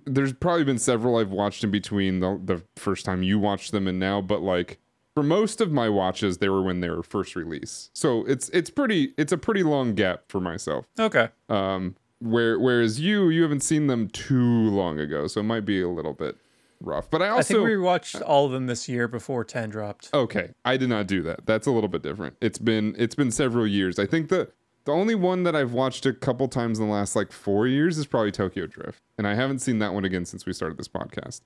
there's 0.06 0.34
probably 0.34 0.64
been 0.64 0.80
several 0.80 1.18
I've 1.18 1.32
watched 1.32 1.64
in 1.64 1.72
between 1.72 2.20
the 2.22 2.40
the 2.44 2.64
first 2.76 3.06
time 3.06 3.24
you 3.24 3.40
watched 3.40 3.72
them 3.72 3.88
and 3.88 4.00
now, 4.00 4.22
but 4.22 4.42
like 4.42 4.80
for 5.18 5.24
most 5.24 5.62
of 5.62 5.72
my 5.72 5.90
watches, 5.90 6.38
they 6.38 6.48
were 6.48 6.62
when 6.62 6.80
they 6.80 6.92
were 6.92 7.02
first 7.02 7.36
released. 7.36 7.90
So 7.98 8.24
it's 8.26 8.50
it's 8.50 8.70
pretty 8.70 9.16
it's 9.18 9.32
a 9.32 9.38
pretty 9.40 9.64
long 9.64 9.96
gap 9.96 10.26
for 10.28 10.40
myself. 10.40 10.86
okay. 11.00 11.30
Um, 11.50 11.96
where 12.20 12.60
whereas 12.60 13.00
you 13.00 13.30
you 13.30 13.42
haven't 13.42 13.62
seen 13.62 13.88
them 13.88 14.10
too 14.10 14.70
long 14.70 15.00
ago, 15.00 15.26
so 15.26 15.40
it 15.40 15.46
might 15.46 15.66
be 15.66 15.82
a 15.82 15.90
little 15.90 16.14
bit 16.14 16.38
rough. 16.82 17.10
But 17.10 17.24
I 17.24 17.26
I 17.26 17.30
also 17.30 17.56
think 17.56 17.66
we 17.66 17.72
rewatched 17.72 18.22
all 18.24 18.46
of 18.46 18.52
them 18.52 18.68
this 18.68 18.88
year 18.88 19.08
before 19.08 19.44
ten 19.44 19.72
dropped. 19.72 20.12
Okay, 20.14 20.52
I 20.64 20.78
did 20.78 20.90
not 20.90 21.08
do 21.08 21.24
that. 21.24 21.48
That's 21.48 21.66
a 21.66 21.72
little 21.72 21.90
bit 21.90 22.04
different. 22.04 22.36
It's 22.40 22.60
been 22.60 22.94
it's 23.00 23.16
been 23.16 23.32
several 23.32 23.66
years. 23.66 23.98
I 23.98 24.06
think 24.06 24.30
the 24.30 24.52
the 24.86 24.92
only 24.92 25.16
one 25.16 25.42
that 25.46 25.56
I've 25.56 25.74
watched 25.74 26.06
a 26.06 26.14
couple 26.14 26.48
times 26.48 26.78
in 26.78 26.86
the 26.86 26.94
last 26.94 27.16
like 27.16 27.32
four 27.32 27.66
years 27.66 27.98
is 27.98 28.06
probably 28.06 28.32
Tokyo 28.32 28.68
Drift, 28.68 29.02
and 29.18 29.28
I 29.28 29.34
haven't 29.34 29.60
seen 29.64 29.80
that 29.80 29.96
one 29.96 30.06
again 30.06 30.26
since 30.26 30.46
we 30.46 30.54
started 30.54 30.78
this 30.78 30.88
podcast. 30.88 31.42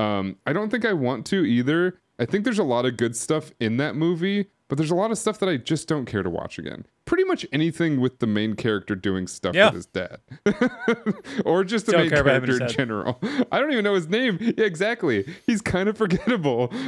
Um, 0.00 0.38
I 0.44 0.52
don't 0.52 0.70
think 0.70 0.84
I 0.84 0.92
want 0.92 1.24
to 1.26 1.44
either. 1.44 2.00
I 2.22 2.26
think 2.26 2.44
there's 2.44 2.58
a 2.58 2.64
lot 2.64 2.86
of 2.86 2.96
good 2.96 3.16
stuff 3.16 3.50
in 3.58 3.76
that 3.78 3.96
movie, 3.96 4.46
but 4.68 4.78
there's 4.78 4.90
a 4.90 4.94
lot 4.94 5.10
of 5.10 5.18
stuff 5.18 5.38
that 5.40 5.48
I 5.48 5.56
just 5.56 5.88
don't 5.88 6.06
care 6.06 6.22
to 6.22 6.30
watch 6.30 6.58
again. 6.58 6.86
Pretty 7.04 7.24
much 7.24 7.44
anything 7.52 8.00
with 8.00 8.20
the 8.20 8.26
main 8.28 8.54
character 8.54 8.94
doing 8.94 9.26
stuff 9.26 9.54
Yeah. 9.56 9.66
with 9.66 9.74
his 9.74 9.86
dad, 9.86 10.18
or 11.44 11.64
just 11.64 11.86
the 11.86 11.92
Don't 11.92 12.02
main 12.02 12.10
care 12.10 12.20
about 12.20 12.36
him 12.36 12.44
character 12.44 12.56
in 12.56 12.62
and 12.62 12.62
his 12.62 12.72
dad. 12.72 12.78
general. 12.78 13.18
I 13.50 13.58
don't 13.58 13.72
even 13.72 13.82
know 13.84 13.94
his 13.94 14.08
name. 14.08 14.38
Yeah, 14.40 14.64
exactly. 14.64 15.26
He's 15.46 15.60
kind 15.60 15.88
of 15.88 15.98
forgettable. 15.98 16.72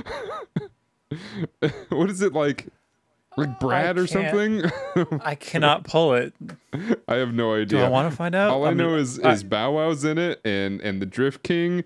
what 1.89 2.11
is 2.11 2.23
it 2.23 2.33
like? 2.33 2.69
Like 3.37 3.59
Brad 3.59 3.99
or 3.99 4.07
something? 4.07 4.63
I 5.25 5.35
cannot 5.35 5.83
pull 5.83 6.15
it. 6.15 6.33
I 7.09 7.17
have 7.17 7.35
no 7.35 7.55
idea. 7.55 7.67
Do 7.67 7.79
I 7.81 7.89
want 7.89 8.09
to 8.09 8.17
find 8.17 8.33
out? 8.37 8.53
All 8.53 8.65
I, 8.65 8.69
mean, 8.69 8.77
know 8.79 8.95
is 8.95 9.19
I- 9.19 9.33
is 9.33 9.43
Bow 9.43 9.73
Wow's 9.73 10.05
in 10.05 10.19
it 10.19 10.41
and 10.45 10.81
and 10.81 11.03
the 11.03 11.07
Drift 11.07 11.43
King, 11.43 11.83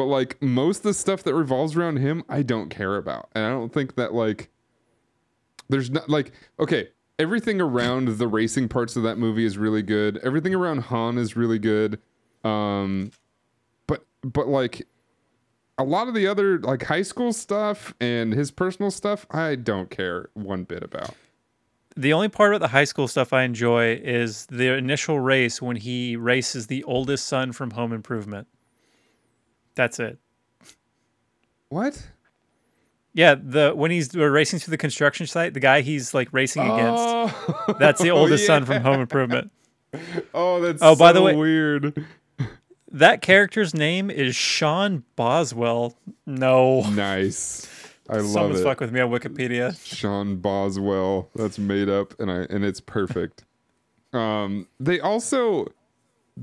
but 0.00 0.06
like 0.06 0.40
most 0.40 0.78
of 0.78 0.82
the 0.84 0.94
stuff 0.94 1.22
that 1.24 1.34
revolves 1.34 1.76
around 1.76 1.98
him, 1.98 2.24
I 2.26 2.40
don't 2.40 2.70
care 2.70 2.96
about, 2.96 3.28
and 3.34 3.44
I 3.44 3.50
don't 3.50 3.70
think 3.70 3.96
that 3.96 4.14
like 4.14 4.48
there's 5.68 5.90
not 5.90 6.08
like 6.08 6.32
okay, 6.58 6.88
everything 7.18 7.60
around 7.60 8.08
the 8.16 8.26
racing 8.26 8.68
parts 8.70 8.96
of 8.96 9.02
that 9.02 9.18
movie 9.18 9.44
is 9.44 9.58
really 9.58 9.82
good. 9.82 10.16
Everything 10.24 10.54
around 10.54 10.78
Han 10.84 11.18
is 11.18 11.36
really 11.36 11.58
good, 11.58 11.98
um, 12.44 13.10
but 13.86 14.06
but 14.22 14.48
like 14.48 14.88
a 15.76 15.84
lot 15.84 16.08
of 16.08 16.14
the 16.14 16.26
other 16.26 16.58
like 16.60 16.84
high 16.84 17.02
school 17.02 17.34
stuff 17.34 17.92
and 18.00 18.32
his 18.32 18.50
personal 18.50 18.90
stuff, 18.90 19.26
I 19.30 19.54
don't 19.54 19.90
care 19.90 20.30
one 20.32 20.64
bit 20.64 20.82
about. 20.82 21.14
the 21.94 22.14
only 22.14 22.30
part 22.30 22.54
about 22.54 22.64
the 22.64 22.68
high 22.68 22.84
school 22.84 23.06
stuff 23.06 23.34
I 23.34 23.42
enjoy 23.42 24.00
is 24.02 24.46
the 24.46 24.72
initial 24.72 25.20
race 25.20 25.60
when 25.60 25.76
he 25.76 26.16
races 26.16 26.68
the 26.68 26.84
oldest 26.84 27.26
son 27.26 27.52
from 27.52 27.72
Home 27.72 27.92
Improvement. 27.92 28.48
That's 29.80 29.98
it. 29.98 30.18
What? 31.70 32.06
Yeah, 33.14 33.34
the 33.34 33.72
when 33.74 33.90
he's 33.90 34.14
uh, 34.14 34.20
racing 34.26 34.58
through 34.58 34.72
the 34.72 34.76
construction 34.78 35.26
site, 35.26 35.54
the 35.54 35.60
guy 35.60 35.80
he's 35.80 36.12
like 36.12 36.28
racing 36.32 36.60
against. 36.64 37.02
Oh, 37.02 37.74
That's 37.78 38.02
the 38.02 38.10
oldest 38.20 38.44
son 38.44 38.66
from. 38.66 38.82
Home 38.82 39.00
Improvement. 39.00 39.50
Oh, 40.34 40.60
that's 40.60 40.80
Oh, 40.82 40.94
by 40.94 41.12
the 41.12 41.18
so 41.20 41.24
way- 41.24 41.34
weird. 41.36 42.06
That 42.92 43.22
character's 43.22 43.74
name 43.74 44.10
is 44.10 44.36
Sean 44.36 45.02
Boswell. 45.16 45.96
No. 46.26 46.82
Nice. 46.90 47.66
I 48.08 48.16
love 48.18 48.26
Someone's 48.26 48.60
it. 48.60 48.64
fuck 48.64 48.80
with 48.80 48.92
me 48.92 49.00
on 49.00 49.10
Wikipedia. 49.10 49.74
Sean 49.82 50.36
Boswell. 50.36 51.30
That's 51.34 51.58
made 51.58 51.88
up 51.88 52.14
and 52.20 52.30
I 52.30 52.40
and 52.50 52.64
it's 52.66 52.80
perfect. 52.82 53.44
um 54.12 54.68
they 54.78 55.00
also 55.00 55.66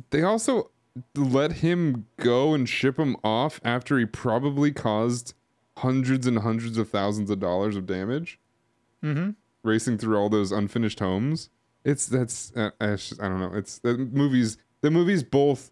they 0.09 0.23
also 0.23 0.71
let 1.15 1.53
him 1.53 2.05
go 2.17 2.53
and 2.53 2.67
ship 2.67 2.97
him 2.97 3.15
off 3.23 3.59
after 3.63 3.97
he 3.99 4.05
probably 4.05 4.71
caused 4.71 5.33
hundreds 5.77 6.25
and 6.27 6.39
hundreds 6.39 6.77
of 6.77 6.89
thousands 6.89 7.29
of 7.29 7.39
dollars 7.39 7.75
of 7.75 7.85
damage. 7.85 8.39
Mm-hmm. 9.03 9.31
Racing 9.63 9.97
through 9.97 10.17
all 10.17 10.29
those 10.29 10.51
unfinished 10.51 10.99
homes. 10.99 11.49
It's 11.83 12.05
that's 12.05 12.51
uh, 12.55 12.71
I 12.81 12.87
just- 12.95 13.21
I 13.21 13.27
don't 13.29 13.39
know. 13.39 13.53
It's 13.53 13.79
the 13.79 13.97
movies 13.97 14.57
the 14.81 14.91
movies 14.91 15.23
both 15.23 15.71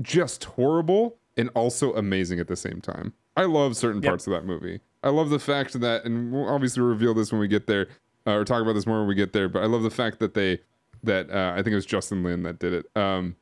just 0.00 0.44
horrible 0.44 1.16
and 1.36 1.50
also 1.54 1.92
amazing 1.94 2.40
at 2.40 2.48
the 2.48 2.56
same 2.56 2.80
time. 2.80 3.12
I 3.36 3.44
love 3.44 3.76
certain 3.76 4.02
Yep. 4.02 4.10
parts 4.10 4.26
of 4.26 4.32
that 4.32 4.44
movie. 4.44 4.80
I 5.02 5.10
love 5.10 5.30
the 5.30 5.38
fact 5.38 5.78
that, 5.80 6.04
and 6.04 6.32
we'll 6.32 6.48
obviously 6.48 6.82
reveal 6.82 7.14
this 7.14 7.30
when 7.30 7.40
we 7.40 7.46
get 7.48 7.66
there, 7.66 7.86
uh, 8.26 8.32
or 8.32 8.44
talk 8.44 8.62
about 8.62 8.72
this 8.72 8.86
more 8.86 8.98
when 9.00 9.08
we 9.08 9.14
get 9.14 9.32
there. 9.32 9.48
But 9.48 9.62
I 9.62 9.66
love 9.66 9.82
the 9.82 9.90
fact 9.90 10.18
that 10.18 10.34
they, 10.34 10.58
that 11.04 11.30
uh, 11.30 11.52
I 11.52 11.56
think 11.56 11.68
it 11.68 11.76
was 11.76 11.86
Justin 11.86 12.24
Lin 12.24 12.42
that 12.42 12.58
did 12.58 12.72
it. 12.72 12.86
Um, 12.96 13.36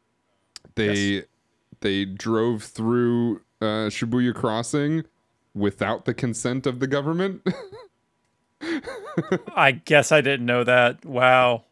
they, 0.74 1.24
they 1.80 2.04
drove 2.04 2.62
through 2.62 3.40
uh, 3.60 3.88
Shibuya 3.88 4.34
Crossing 4.34 5.04
without 5.54 6.04
the 6.04 6.14
consent 6.14 6.66
of 6.66 6.80
the 6.80 6.86
government. 6.86 7.42
I 9.56 9.72
guess 9.72 10.12
I 10.12 10.20
didn't 10.20 10.46
know 10.46 10.64
that. 10.64 11.04
Wow. 11.04 11.64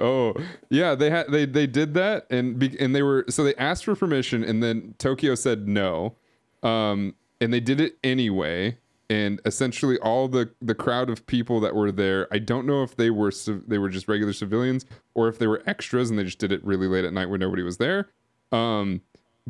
Oh 0.00 0.34
yeah, 0.70 0.94
they 0.94 1.10
had 1.10 1.30
they 1.30 1.44
they 1.44 1.66
did 1.66 1.94
that 1.94 2.26
and 2.30 2.58
be, 2.58 2.76
and 2.80 2.94
they 2.94 3.02
were 3.02 3.26
so 3.28 3.44
they 3.44 3.54
asked 3.56 3.84
for 3.84 3.94
permission 3.94 4.42
and 4.42 4.62
then 4.62 4.94
Tokyo 4.98 5.34
said 5.34 5.68
no, 5.68 6.16
um, 6.62 7.14
and 7.40 7.52
they 7.52 7.60
did 7.60 7.80
it 7.80 7.98
anyway. 8.02 8.78
And 9.10 9.42
essentially, 9.44 9.98
all 9.98 10.28
the 10.28 10.50
the 10.62 10.74
crowd 10.74 11.10
of 11.10 11.26
people 11.26 11.60
that 11.60 11.74
were 11.74 11.92
there, 11.92 12.26
I 12.32 12.38
don't 12.38 12.66
know 12.66 12.82
if 12.82 12.96
they 12.96 13.10
were 13.10 13.32
they 13.68 13.76
were 13.76 13.90
just 13.90 14.08
regular 14.08 14.32
civilians 14.32 14.86
or 15.14 15.28
if 15.28 15.38
they 15.38 15.46
were 15.46 15.62
extras 15.66 16.08
and 16.08 16.18
they 16.18 16.24
just 16.24 16.38
did 16.38 16.52
it 16.52 16.64
really 16.64 16.86
late 16.86 17.04
at 17.04 17.12
night 17.12 17.28
when 17.28 17.40
nobody 17.40 17.62
was 17.62 17.76
there. 17.76 18.08
Um, 18.52 19.00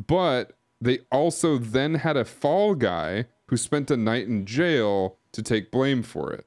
but 0.07 0.53
they 0.81 0.99
also 1.11 1.57
then 1.57 1.95
had 1.95 2.17
a 2.17 2.25
fall 2.25 2.75
guy 2.75 3.25
who 3.47 3.57
spent 3.57 3.91
a 3.91 3.97
night 3.97 4.27
in 4.27 4.45
jail 4.45 5.17
to 5.33 5.41
take 5.41 5.71
blame 5.71 6.03
for 6.03 6.31
it. 6.31 6.45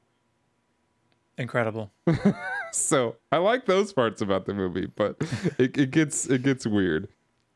Incredible. 1.39 1.93
so 2.73 3.17
I 3.31 3.37
like 3.39 3.67
those 3.67 3.93
parts 3.93 4.23
about 4.23 4.47
the 4.47 4.55
movie, 4.55 4.87
but 4.87 5.17
it, 5.59 5.77
it 5.77 5.91
gets 5.91 6.27
it 6.27 6.43
gets 6.43 6.67
weird. 6.67 7.09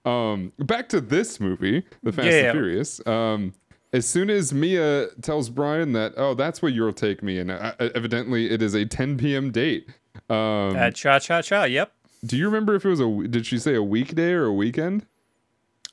Um, 0.04 0.52
back 0.58 0.88
to 0.90 1.00
this 1.00 1.40
movie, 1.40 1.84
The 2.02 2.12
Fast 2.12 2.26
Yeah, 2.26 2.34
and 2.34 2.44
yeah. 2.46 2.52
Furious. 2.52 3.06
Um, 3.06 3.54
as 3.92 4.06
soon 4.06 4.30
as 4.30 4.52
Mia 4.52 5.08
tells 5.20 5.50
Brian 5.50 5.92
that, 5.92 6.14
oh, 6.16 6.34
that's 6.34 6.62
where 6.62 6.70
you'll 6.70 6.92
take 6.92 7.22
me, 7.22 7.38
and 7.38 7.50
uh, 7.50 7.74
evidently 7.80 8.50
it 8.50 8.62
is 8.62 8.74
a 8.74 8.84
10 8.84 9.18
p.m. 9.18 9.50
date. 9.50 9.90
Um, 10.28 10.76
At 10.76 10.94
cha 10.94 11.18
cha 11.18 11.42
cha. 11.42 11.64
Yep. 11.64 11.92
Do 12.24 12.36
you 12.36 12.46
remember 12.46 12.74
if 12.74 12.84
it 12.84 12.88
was 12.88 13.00
a? 13.00 13.28
Did 13.28 13.46
she 13.46 13.58
say 13.58 13.74
a 13.74 13.82
weekday 13.82 14.32
or 14.32 14.44
a 14.44 14.52
weekend? 14.52 15.06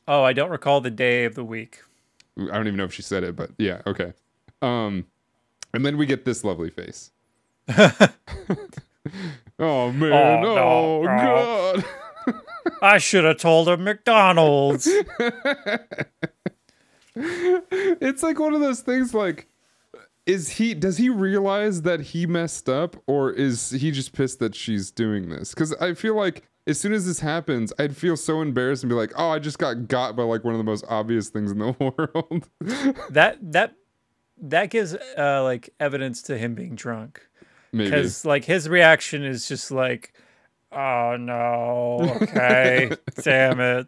Oh, 0.07 0.23
I 0.23 0.33
don't 0.33 0.49
recall 0.49 0.81
the 0.81 0.91
day 0.91 1.25
of 1.25 1.35
the 1.35 1.43
week. 1.43 1.81
I 2.39 2.55
don't 2.55 2.67
even 2.67 2.77
know 2.77 2.85
if 2.85 2.93
she 2.93 3.01
said 3.01 3.23
it, 3.23 3.35
but 3.35 3.51
yeah, 3.57 3.81
okay. 3.85 4.13
Um, 4.61 5.05
and 5.73 5.85
then 5.85 5.97
we 5.97 6.05
get 6.05 6.25
this 6.25 6.43
lovely 6.43 6.69
face. 6.69 7.11
oh 7.69 7.91
man! 9.91 10.45
Oh, 10.45 10.47
oh 10.47 11.01
no. 11.03 11.05
god! 11.05 11.85
I 12.81 12.97
should 12.97 13.23
have 13.23 13.37
told 13.37 13.67
her 13.67 13.77
McDonald's. 13.77 14.87
it's 17.15 18.23
like 18.23 18.39
one 18.39 18.53
of 18.53 18.61
those 18.61 18.81
things 18.81 19.13
like 19.13 19.47
is 20.27 20.49
he 20.49 20.73
does 20.73 20.97
he 20.97 21.09
realize 21.09 21.81
that 21.83 22.01
he 22.01 22.27
messed 22.27 22.69
up 22.69 22.95
or 23.07 23.31
is 23.31 23.71
he 23.71 23.89
just 23.89 24.13
pissed 24.13 24.39
that 24.39 24.53
she's 24.53 24.91
doing 24.91 25.29
this? 25.29 25.53
Because 25.53 25.73
i 25.75 25.93
feel 25.93 26.15
like 26.15 26.43
as 26.67 26.79
soon 26.79 26.91
as 26.91 27.05
this 27.05 27.21
happens 27.21 27.71
i'd 27.79 27.95
feel 27.95 28.17
so 28.17 28.41
embarrassed 28.41 28.83
and 28.83 28.89
be 28.89 28.95
like 28.95 29.13
oh 29.15 29.29
i 29.29 29.39
just 29.39 29.57
got 29.57 29.87
got 29.87 30.17
by 30.17 30.23
like 30.23 30.43
one 30.43 30.53
of 30.53 30.57
the 30.57 30.65
most 30.65 30.83
obvious 30.89 31.29
things 31.29 31.49
in 31.49 31.59
the 31.59 31.71
world. 31.79 32.49
That 33.09 33.37
that 33.41 33.73
that 34.39 34.69
gives 34.69 34.95
uh, 35.17 35.43
like 35.43 35.73
evidence 35.79 36.21
to 36.23 36.37
him 36.37 36.53
being 36.53 36.75
drunk. 36.75 37.27
Because 37.71 38.25
like 38.25 38.45
his 38.45 38.69
reaction 38.69 39.23
is 39.23 39.47
just 39.47 39.71
like, 39.71 40.13
oh 40.71 41.15
no, 41.19 42.17
okay, 42.21 42.91
damn 43.21 43.59
it. 43.59 43.87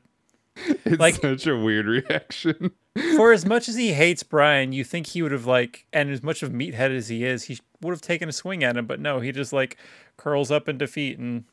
It's 0.86 1.00
like- 1.00 1.16
such 1.16 1.48
a 1.48 1.56
weird 1.58 1.86
reaction 1.88 2.72
For 3.16 3.32
as 3.32 3.46
much 3.46 3.70
as 3.70 3.76
he 3.76 3.94
hates 3.94 4.24
Brian, 4.24 4.74
you 4.74 4.84
think 4.84 5.08
he 5.08 5.22
would 5.22 5.32
have 5.32 5.46
like, 5.46 5.86
and 5.94 6.10
as 6.10 6.22
much 6.22 6.44
of 6.44 6.50
a 6.50 6.54
meathead 6.54 6.96
as 6.96 7.08
he 7.08 7.24
is, 7.24 7.44
he 7.46 7.60
would 7.82 7.92
have 7.92 8.02
taken 8.02 8.28
a 8.28 8.32
swing 8.34 8.64
at 8.64 8.76
him. 8.76 8.86
But 8.88 9.00
no, 9.00 9.20
he 9.22 9.32
just 9.32 9.54
like 9.54 9.78
curls 10.18 10.52
up 10.52 10.68
in 10.68 10.78
defeat 10.78 11.18
and 11.18 11.46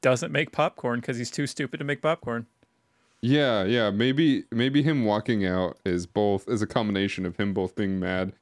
doesn't 0.00 0.32
make 0.32 0.50
popcorn 0.52 1.00
because 1.00 1.16
he's 1.16 1.30
too 1.30 1.46
stupid 1.46 1.78
to 1.78 1.84
make 1.84 2.02
popcorn. 2.02 2.46
yeah 3.22 3.62
yeah 3.64 3.90
maybe 3.90 4.44
maybe 4.50 4.82
him 4.82 5.04
walking 5.04 5.46
out 5.46 5.78
is 5.86 6.06
both 6.06 6.46
is 6.48 6.60
a 6.60 6.66
combination 6.66 7.24
of 7.24 7.36
him 7.38 7.54
both 7.54 7.74
being 7.76 7.98
mad 7.98 8.32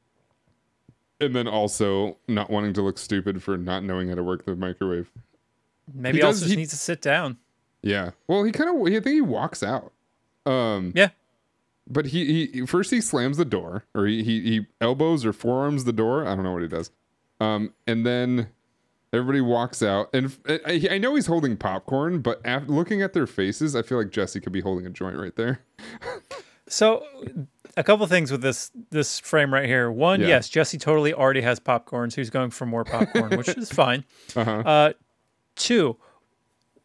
and 1.20 1.36
then 1.36 1.46
also 1.46 2.16
not 2.26 2.50
wanting 2.50 2.72
to 2.72 2.82
look 2.82 2.98
stupid 2.98 3.42
for 3.42 3.56
not 3.56 3.84
knowing 3.84 4.08
how 4.08 4.14
to 4.16 4.22
work 4.24 4.44
the 4.44 4.56
microwave 4.56 5.10
Maybe 5.92 6.18
He 6.18 6.22
also 6.22 6.34
does- 6.36 6.40
just 6.40 6.50
he- 6.50 6.56
needs 6.56 6.70
to 6.70 6.76
sit 6.76 7.00
down. 7.02 7.36
Yeah. 7.82 8.10
Well, 8.28 8.44
he 8.44 8.52
kind 8.52 8.70
of. 8.70 8.86
I 8.86 8.90
think 9.00 9.06
he 9.14 9.20
walks 9.20 9.62
out. 9.62 9.92
Um. 10.46 10.92
Yeah. 10.94 11.10
But 11.88 12.06
he 12.06 12.46
he 12.46 12.66
first 12.66 12.90
he 12.90 13.00
slams 13.00 13.36
the 13.36 13.44
door, 13.44 13.84
or 13.94 14.06
he 14.06 14.22
he, 14.22 14.40
he 14.40 14.66
elbows 14.80 15.24
or 15.26 15.32
forearms 15.32 15.84
the 15.84 15.92
door. 15.92 16.26
I 16.26 16.34
don't 16.34 16.44
know 16.44 16.52
what 16.52 16.62
he 16.62 16.68
does. 16.68 16.90
Um. 17.40 17.74
And 17.86 18.06
then 18.06 18.48
everybody 19.12 19.40
walks 19.40 19.82
out, 19.82 20.08
and 20.14 20.34
I, 20.48 20.88
I 20.92 20.98
know 20.98 21.14
he's 21.16 21.26
holding 21.26 21.56
popcorn, 21.56 22.20
but 22.20 22.40
af- 22.44 22.68
looking 22.68 23.02
at 23.02 23.12
their 23.12 23.26
faces, 23.26 23.74
I 23.76 23.82
feel 23.82 23.98
like 23.98 24.10
Jesse 24.10 24.40
could 24.40 24.52
be 24.52 24.60
holding 24.60 24.86
a 24.86 24.90
joint 24.90 25.18
right 25.18 25.34
there. 25.36 25.60
So, 26.68 27.04
a 27.76 27.82
couple 27.84 28.06
things 28.06 28.30
with 28.30 28.40
this 28.40 28.70
this 28.90 29.18
frame 29.18 29.52
right 29.52 29.66
here. 29.66 29.90
One, 29.90 30.20
Yeah. 30.20 30.28
yes, 30.28 30.48
Jesse 30.48 30.78
totally 30.78 31.12
already 31.12 31.42
has 31.42 31.58
popcorn, 31.60 32.10
so 32.10 32.20
he's 32.20 32.30
going 32.30 32.48
for 32.50 32.64
more 32.64 32.84
popcorn, 32.84 33.36
which 33.36 33.48
is 33.50 33.70
fine. 33.72 34.04
Uh-huh. 34.34 34.50
Uh, 34.64 34.92
two, 35.54 35.96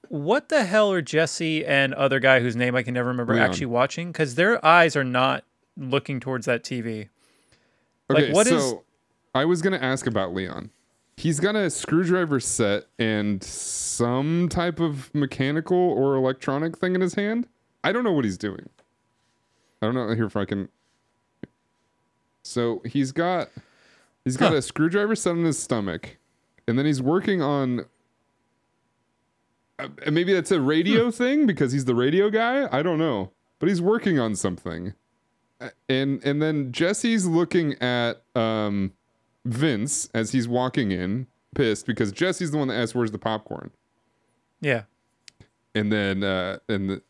what 0.09 0.49
the 0.49 0.63
hell 0.65 0.91
are 0.91 1.01
Jesse 1.01 1.65
and 1.65 1.93
other 1.93 2.19
guy 2.19 2.39
whose 2.39 2.55
name 2.55 2.75
I 2.75 2.83
can 2.83 2.93
never 2.93 3.09
remember 3.09 3.33
Leon. 3.33 3.49
actually 3.49 3.65
watching? 3.67 4.11
Because 4.11 4.35
their 4.35 4.63
eyes 4.65 4.95
are 4.95 5.03
not 5.03 5.43
looking 5.75 6.19
towards 6.19 6.45
that 6.45 6.63
TV. 6.63 7.09
Like, 8.09 8.23
Okay, 8.25 8.33
what 8.33 8.47
so 8.47 8.55
is- 8.57 8.73
I 9.35 9.45
was 9.45 9.61
gonna 9.61 9.77
ask 9.77 10.07
about 10.07 10.33
Leon. 10.33 10.71
He's 11.17 11.39
got 11.39 11.55
a 11.55 11.69
screwdriver 11.69 12.39
set 12.39 12.85
and 12.99 13.43
some 13.43 14.49
type 14.49 14.79
of 14.79 15.13
mechanical 15.15 15.77
or 15.77 16.15
electronic 16.15 16.77
thing 16.77 16.93
in 16.95 17.01
his 17.01 17.15
hand. 17.15 17.47
I 17.83 17.91
don't 17.91 18.03
know 18.03 18.11
what 18.13 18.23
he's 18.25 18.37
doing. 18.37 18.69
I 19.81 19.85
don't 19.87 19.95
know 19.95 20.09
here 20.15 20.25
if 20.25 20.35
I 20.37 20.45
can. 20.45 20.69
So 22.43 22.81
he's 22.85 23.11
got 23.11 23.49
he's 24.23 24.37
got 24.37 24.51
Huh. 24.51 24.57
a 24.57 24.61
screwdriver 24.61 25.15
set 25.15 25.35
in 25.35 25.43
his 25.45 25.59
stomach, 25.59 26.17
and 26.67 26.77
then 26.77 26.85
he's 26.85 27.01
working 27.01 27.41
on. 27.41 27.85
Uh, 29.79 29.89
maybe 30.11 30.33
that's 30.33 30.51
a 30.51 30.59
radio 30.61 31.11
thing 31.11 31.45
because 31.45 31.71
he's 31.71 31.85
the 31.85 31.95
radio 31.95 32.29
guy. 32.29 32.67
I 32.71 32.81
don't 32.81 32.97
know, 32.97 33.31
but 33.59 33.69
he's 33.69 33.81
working 33.81 34.19
on 34.19 34.35
something 34.35 34.93
and 35.89 36.23
and 36.23 36.41
then 36.41 36.71
Jesse's 36.71 37.25
looking 37.27 37.73
at 37.81 38.21
um 38.35 38.93
Vince 39.45 40.09
as 40.13 40.31
he's 40.31 40.47
walking 40.47 40.91
in, 40.91 41.27
pissed 41.55 41.85
because 41.85 42.11
Jesse's 42.11 42.51
the 42.51 42.57
one 42.57 42.67
that 42.67 42.75
asked 42.75 42.95
where's 42.95 43.11
the 43.11 43.19
popcorn. 43.19 43.71
Yeah. 44.61 44.83
And 45.73 45.91
then 45.91 46.23
uh 46.23 46.59
and 46.67 46.89
the, 46.89 47.01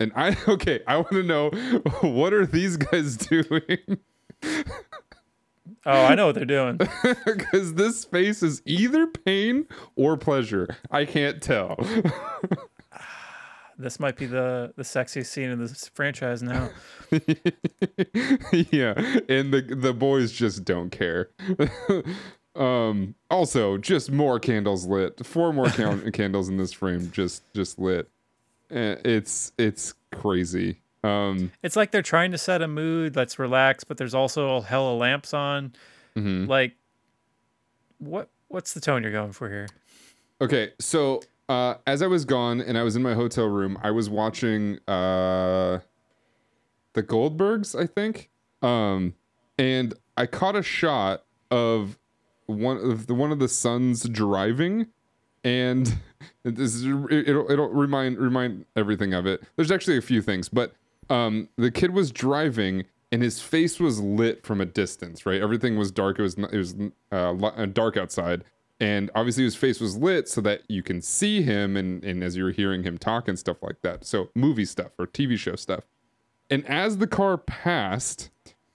and 0.00 0.12
I 0.14 0.36
okay, 0.48 0.80
I 0.86 0.96
want 0.96 1.10
to 1.10 1.22
know 1.22 1.50
what 2.02 2.32
are 2.32 2.46
these 2.46 2.76
guys 2.76 3.16
doing? 3.16 3.98
Oh, 5.86 6.04
I 6.04 6.14
know 6.14 6.26
what 6.26 6.34
they're 6.34 6.44
doing. 6.44 6.78
Cuz 7.50 7.74
this 7.74 8.04
face 8.04 8.42
is 8.42 8.62
either 8.64 9.06
pain 9.06 9.66
or 9.96 10.16
pleasure. 10.16 10.68
I 10.90 11.04
can't 11.04 11.40
tell. 11.42 11.76
this 13.78 14.00
might 14.00 14.16
be 14.16 14.26
the 14.26 14.72
the 14.76 14.82
sexiest 14.82 15.26
scene 15.26 15.50
in 15.50 15.58
this 15.60 15.88
franchise 15.94 16.42
now. 16.42 16.70
yeah, 18.70 18.94
and 19.28 19.52
the 19.52 19.62
the 19.80 19.94
boys 19.94 20.32
just 20.32 20.64
don't 20.64 20.90
care. 20.90 21.30
um 22.56 23.14
also 23.30 23.78
just 23.78 24.10
more 24.10 24.40
candles 24.40 24.86
lit. 24.86 25.24
Four 25.24 25.52
more 25.52 25.68
can- 25.70 26.10
candles 26.12 26.48
in 26.48 26.56
this 26.56 26.72
frame 26.72 27.10
just 27.12 27.42
just 27.54 27.78
lit. 27.78 28.08
Eh, 28.70 28.96
It's 29.04 29.52
it's 29.58 29.94
crazy. 30.12 30.80
Um 31.04 31.52
It's 31.62 31.76
like 31.76 31.90
they're 31.90 32.02
trying 32.02 32.30
to 32.32 32.38
set 32.38 32.60
a 32.62 32.68
mood 32.68 33.14
that's 33.14 33.38
relaxed, 33.38 33.88
but 33.88 33.96
there's 33.96 34.14
also 34.14 34.56
a 34.56 34.62
hell 34.62 34.92
of 34.92 34.98
lamps 34.98 35.32
on. 35.34 35.72
mhm. 36.16 36.48
Like, 36.48 36.74
what 37.98 38.28
what's 38.48 38.72
the 38.74 38.80
tone 38.80 39.02
you're 39.02 39.12
going 39.12 39.32
for 39.32 39.48
here? 39.48 39.68
Okay, 40.40 40.72
so 40.78 41.20
uh, 41.48 41.74
as 41.86 42.02
I 42.02 42.06
was 42.06 42.24
gone 42.24 42.60
and 42.60 42.76
I 42.78 42.82
was 42.82 42.94
in 42.94 43.02
my 43.02 43.14
hotel 43.14 43.46
room, 43.46 43.78
I 43.82 43.90
was 43.90 44.08
watching 44.10 44.78
uh, 44.86 45.80
the 46.92 47.02
Goldbergs, 47.02 47.78
I 47.78 47.86
think, 47.86 48.28
um, 48.62 49.14
and 49.58 49.94
I 50.16 50.26
caught 50.26 50.56
a 50.56 50.62
shot 50.62 51.24
of 51.50 51.98
one 52.46 52.76
of 52.76 53.06
the 53.06 53.14
one 53.14 53.32
of 53.32 53.38
the 53.38 53.48
sons 53.48 54.08
driving, 54.08 54.88
and 55.42 55.96
this 56.44 56.74
is, 56.74 56.84
it'll 56.86 57.50
it'll 57.50 57.68
remind 57.68 58.18
remind 58.18 58.64
everything 58.76 59.12
of 59.14 59.26
it. 59.26 59.42
There's 59.56 59.70
actually 59.70 59.96
a 59.96 60.02
few 60.02 60.22
things, 60.22 60.48
but 60.48 60.74
um, 61.10 61.48
the 61.56 61.70
kid 61.70 61.92
was 61.92 62.10
driving 62.10 62.84
and 63.10 63.22
his 63.22 63.40
face 63.40 63.80
was 63.80 64.00
lit 64.00 64.44
from 64.44 64.60
a 64.60 64.66
distance. 64.66 65.24
Right, 65.24 65.40
everything 65.40 65.76
was 65.76 65.90
dark. 65.90 66.18
It 66.18 66.22
was 66.22 66.34
it 66.34 66.56
was 66.56 66.74
uh, 67.10 67.32
uh, 67.32 67.66
dark 67.66 67.96
outside, 67.96 68.44
and 68.80 69.10
obviously 69.14 69.44
his 69.44 69.56
face 69.56 69.80
was 69.80 69.96
lit 69.96 70.28
so 70.28 70.40
that 70.42 70.62
you 70.68 70.82
can 70.82 71.00
see 71.02 71.42
him 71.42 71.76
and 71.76 72.04
and 72.04 72.22
as 72.22 72.36
you're 72.36 72.50
hearing 72.50 72.82
him 72.82 72.98
talk 72.98 73.28
and 73.28 73.38
stuff 73.38 73.62
like 73.62 73.80
that. 73.82 74.04
So 74.04 74.30
movie 74.34 74.64
stuff 74.64 74.92
or 74.98 75.06
TV 75.06 75.38
show 75.38 75.56
stuff. 75.56 75.84
And 76.50 76.66
as 76.66 76.96
the 76.96 77.06
car 77.06 77.36
passed, 77.36 78.30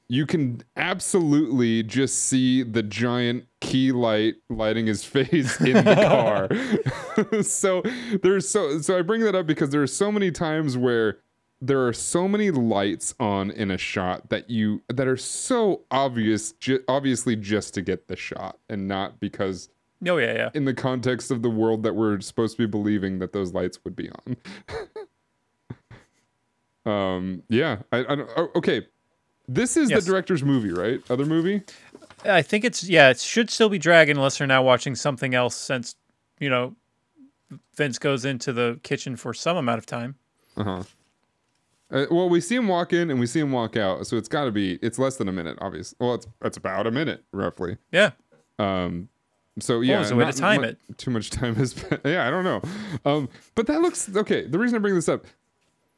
you 0.07 0.27
can 0.27 0.61
absolutely 0.75 1.81
just 1.81 2.19
see 2.19 2.61
the 2.61 2.83
giant 2.83 3.45
key 3.61 3.91
light 3.91 4.35
lighting 4.49 4.85
his 4.85 5.03
face 5.03 5.59
in 5.59 5.73
the 5.73 5.95
car. 5.95 7.41
so 7.43 7.81
there's 8.21 8.47
so 8.47 8.79
so 8.79 8.97
I 8.97 9.01
bring 9.01 9.21
that 9.21 9.35
up 9.35 9.47
because 9.47 9.69
there 9.69 9.81
are 9.81 9.87
so 9.87 10.11
many 10.11 10.31
times 10.31 10.77
where 10.77 11.19
there 11.65 11.87
are 11.87 11.93
so 11.93 12.27
many 12.27 12.51
lights 12.51 13.15
on 13.21 13.49
in 13.49 13.71
a 13.71 13.77
shot 13.77 14.27
that 14.29 14.49
you 14.49 14.81
that 14.89 15.07
are 15.07 15.15
so 15.15 15.81
obvious 15.89 16.51
ju- 16.53 16.83
obviously 16.89 17.37
just 17.37 17.73
to 17.73 17.81
get 17.81 18.07
the 18.09 18.17
shot 18.17 18.59
and 18.69 18.85
not 18.87 19.19
because 19.21 19.69
Oh 20.05 20.17
yeah, 20.17 20.33
yeah. 20.33 20.49
in 20.53 20.65
the 20.65 20.73
context 20.73 21.31
of 21.31 21.41
the 21.41 21.49
world 21.49 21.83
that 21.83 21.95
we're 21.95 22.19
supposed 22.19 22.57
to 22.57 22.63
be 22.63 22.69
believing 22.69 23.19
that 23.19 23.31
those 23.31 23.53
lights 23.53 23.79
would 23.85 23.95
be 23.95 24.09
on. 24.09 24.35
um, 26.91 27.43
yeah, 27.47 27.77
I, 27.93 27.99
I 27.99 28.15
don't, 28.15 28.29
oh, 28.35 28.49
okay. 28.55 28.85
This 29.47 29.77
is 29.77 29.89
Yes. 29.89 30.03
the 30.03 30.11
director's 30.11 30.43
movie, 30.43 30.71
right? 30.71 30.99
Other 31.09 31.25
movie? 31.25 31.61
I 32.25 32.41
think 32.41 32.65
it's 32.65 32.83
yeah, 32.83 33.09
it 33.09 33.19
should 33.19 33.49
still 33.49 33.69
be 33.69 33.77
Dragon 33.77 34.17
unless 34.17 34.37
they're 34.37 34.47
now 34.47 34.63
watching 34.63 34.95
something 34.95 35.33
else 35.33 35.55
since, 35.55 35.95
you 36.39 36.49
know, 36.49 36.75
Vince 37.75 37.97
goes 37.99 38.25
into 38.25 38.51
the 38.51 38.79
kitchen 38.83 39.15
for 39.15 39.33
some 39.33 39.55
amount 39.57 39.77
of 39.79 39.85
time. 39.85 40.15
Uh-huh. 40.57 40.83
Uh, 41.91 42.05
well, 42.09 42.29
we 42.29 42.41
see 42.41 42.55
him 42.55 42.67
walk 42.67 42.93
in 42.93 43.11
and 43.11 43.19
we 43.19 43.27
see 43.27 43.39
him 43.39 43.51
walk 43.51 43.77
out, 43.77 44.07
so 44.07 44.17
it's 44.17 44.27
got 44.27 44.45
to 44.45 44.51
be. 44.51 44.79
It's 44.81 44.97
less 44.97 45.17
than 45.17 45.27
a 45.27 45.31
minute, 45.31 45.57
obviously. 45.61 45.95
Well, 45.99 46.15
it's 46.15 46.27
it's 46.43 46.57
about 46.57 46.87
a 46.87 46.91
minute 46.91 47.23
roughly. 47.31 47.77
Yeah. 47.91 48.11
Um, 48.57 49.09
so 49.59 49.81
yeah, 49.81 49.97
there's 49.97 50.11
a 50.11 50.15
way 50.15 50.25
to 50.25 50.33
time 50.33 50.63
it. 50.63 50.77
Too 50.97 51.11
much 51.11 51.29
time 51.29 51.55
has. 51.55 51.73
Been, 51.73 51.99
yeah, 52.05 52.27
I 52.27 52.31
don't 52.31 52.43
know. 52.43 52.61
Um, 53.05 53.29
but 53.55 53.67
that 53.67 53.81
looks 53.81 54.13
okay. 54.15 54.45
The 54.45 54.57
reason 54.57 54.75
I 54.75 54.79
bring 54.79 54.95
this 54.95 55.09
up, 55.09 55.25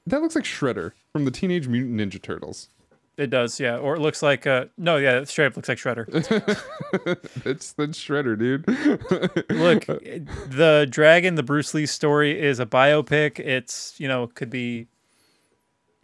that 0.07 0.21
looks 0.21 0.35
like 0.35 0.43
Shredder 0.43 0.91
from 1.11 1.25
the 1.25 1.31
Teenage 1.31 1.67
Mutant 1.67 1.99
Ninja 1.99 2.21
Turtles. 2.21 2.69
It 3.17 3.29
does, 3.29 3.59
yeah. 3.61 3.77
Or 3.77 3.95
it 3.95 4.01
looks 4.01 4.21
like 4.21 4.45
uh 4.45 4.65
no, 4.77 4.97
yeah, 4.97 5.19
it 5.19 5.29
straight 5.29 5.47
up 5.47 5.55
looks 5.55 5.69
like 5.69 5.77
Shredder. 5.77 6.05
It's 7.45 7.73
the 7.73 7.87
Shredder, 7.87 8.37
dude. 8.37 8.67
Look, 9.49 9.85
the 9.85 10.87
Dragon, 10.89 11.35
the 11.35 11.43
Bruce 11.43 11.73
Lee 11.73 11.85
story 11.85 12.39
is 12.39 12.59
a 12.59 12.65
biopic. 12.65 13.39
It's, 13.39 13.97
you 13.99 14.07
know, 14.07 14.27
could 14.27 14.49
be 14.49 14.87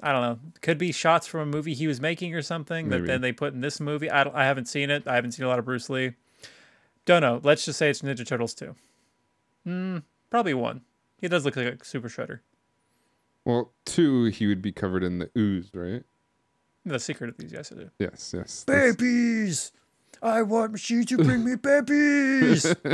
I 0.01 0.11
don't 0.11 0.21
know, 0.21 0.39
could 0.61 0.77
be 0.77 0.91
shots 0.91 1.27
from 1.27 1.41
a 1.41 1.45
movie 1.45 1.73
he 1.73 1.87
was 1.87 2.01
making 2.01 2.33
or 2.33 2.41
something 2.41 2.89
that 2.89 3.05
then 3.05 3.21
they 3.21 3.31
put 3.31 3.53
in 3.53 3.61
this 3.61 3.79
movie. 3.79 4.09
I 4.09 4.23
don't, 4.23 4.35
I 4.35 4.45
haven't 4.45 4.65
seen 4.65 4.89
it. 4.89 5.07
I 5.07 5.15
haven't 5.15 5.33
seen 5.33 5.45
a 5.45 5.47
lot 5.47 5.59
of 5.59 5.65
Bruce 5.65 5.89
Lee. 5.89 6.13
Don't 7.05 7.21
know. 7.21 7.39
Let's 7.43 7.65
just 7.65 7.77
say 7.79 7.89
it's 7.89 8.01
Ninja 8.01 8.25
Turtles 8.25 8.53
2. 8.55 8.75
Hmm, 9.65 9.97
probably 10.29 10.53
one. 10.53 10.81
He 11.19 11.27
does 11.27 11.45
look 11.45 11.55
like 11.55 11.67
a 11.81 11.85
super 11.85 12.09
shredder. 12.09 12.39
well, 13.45 13.71
two, 13.85 14.25
he 14.25 14.47
would 14.47 14.61
be 14.61 14.71
covered 14.71 15.03
in 15.03 15.19
the 15.19 15.29
ooze, 15.37 15.69
right? 15.73 16.03
The 16.85 16.99
secret 16.99 17.29
of 17.29 17.37
these, 17.37 17.51
yes, 17.51 17.71
I 17.71 17.75
do. 17.75 17.89
Yes, 17.99 18.33
yes. 18.35 18.63
Babies! 18.63 19.71
I 20.23 20.41
want 20.41 20.71
machine 20.71 21.05
to 21.05 21.17
bring 21.17 21.43
me 21.45 21.55
babies! 21.61 22.75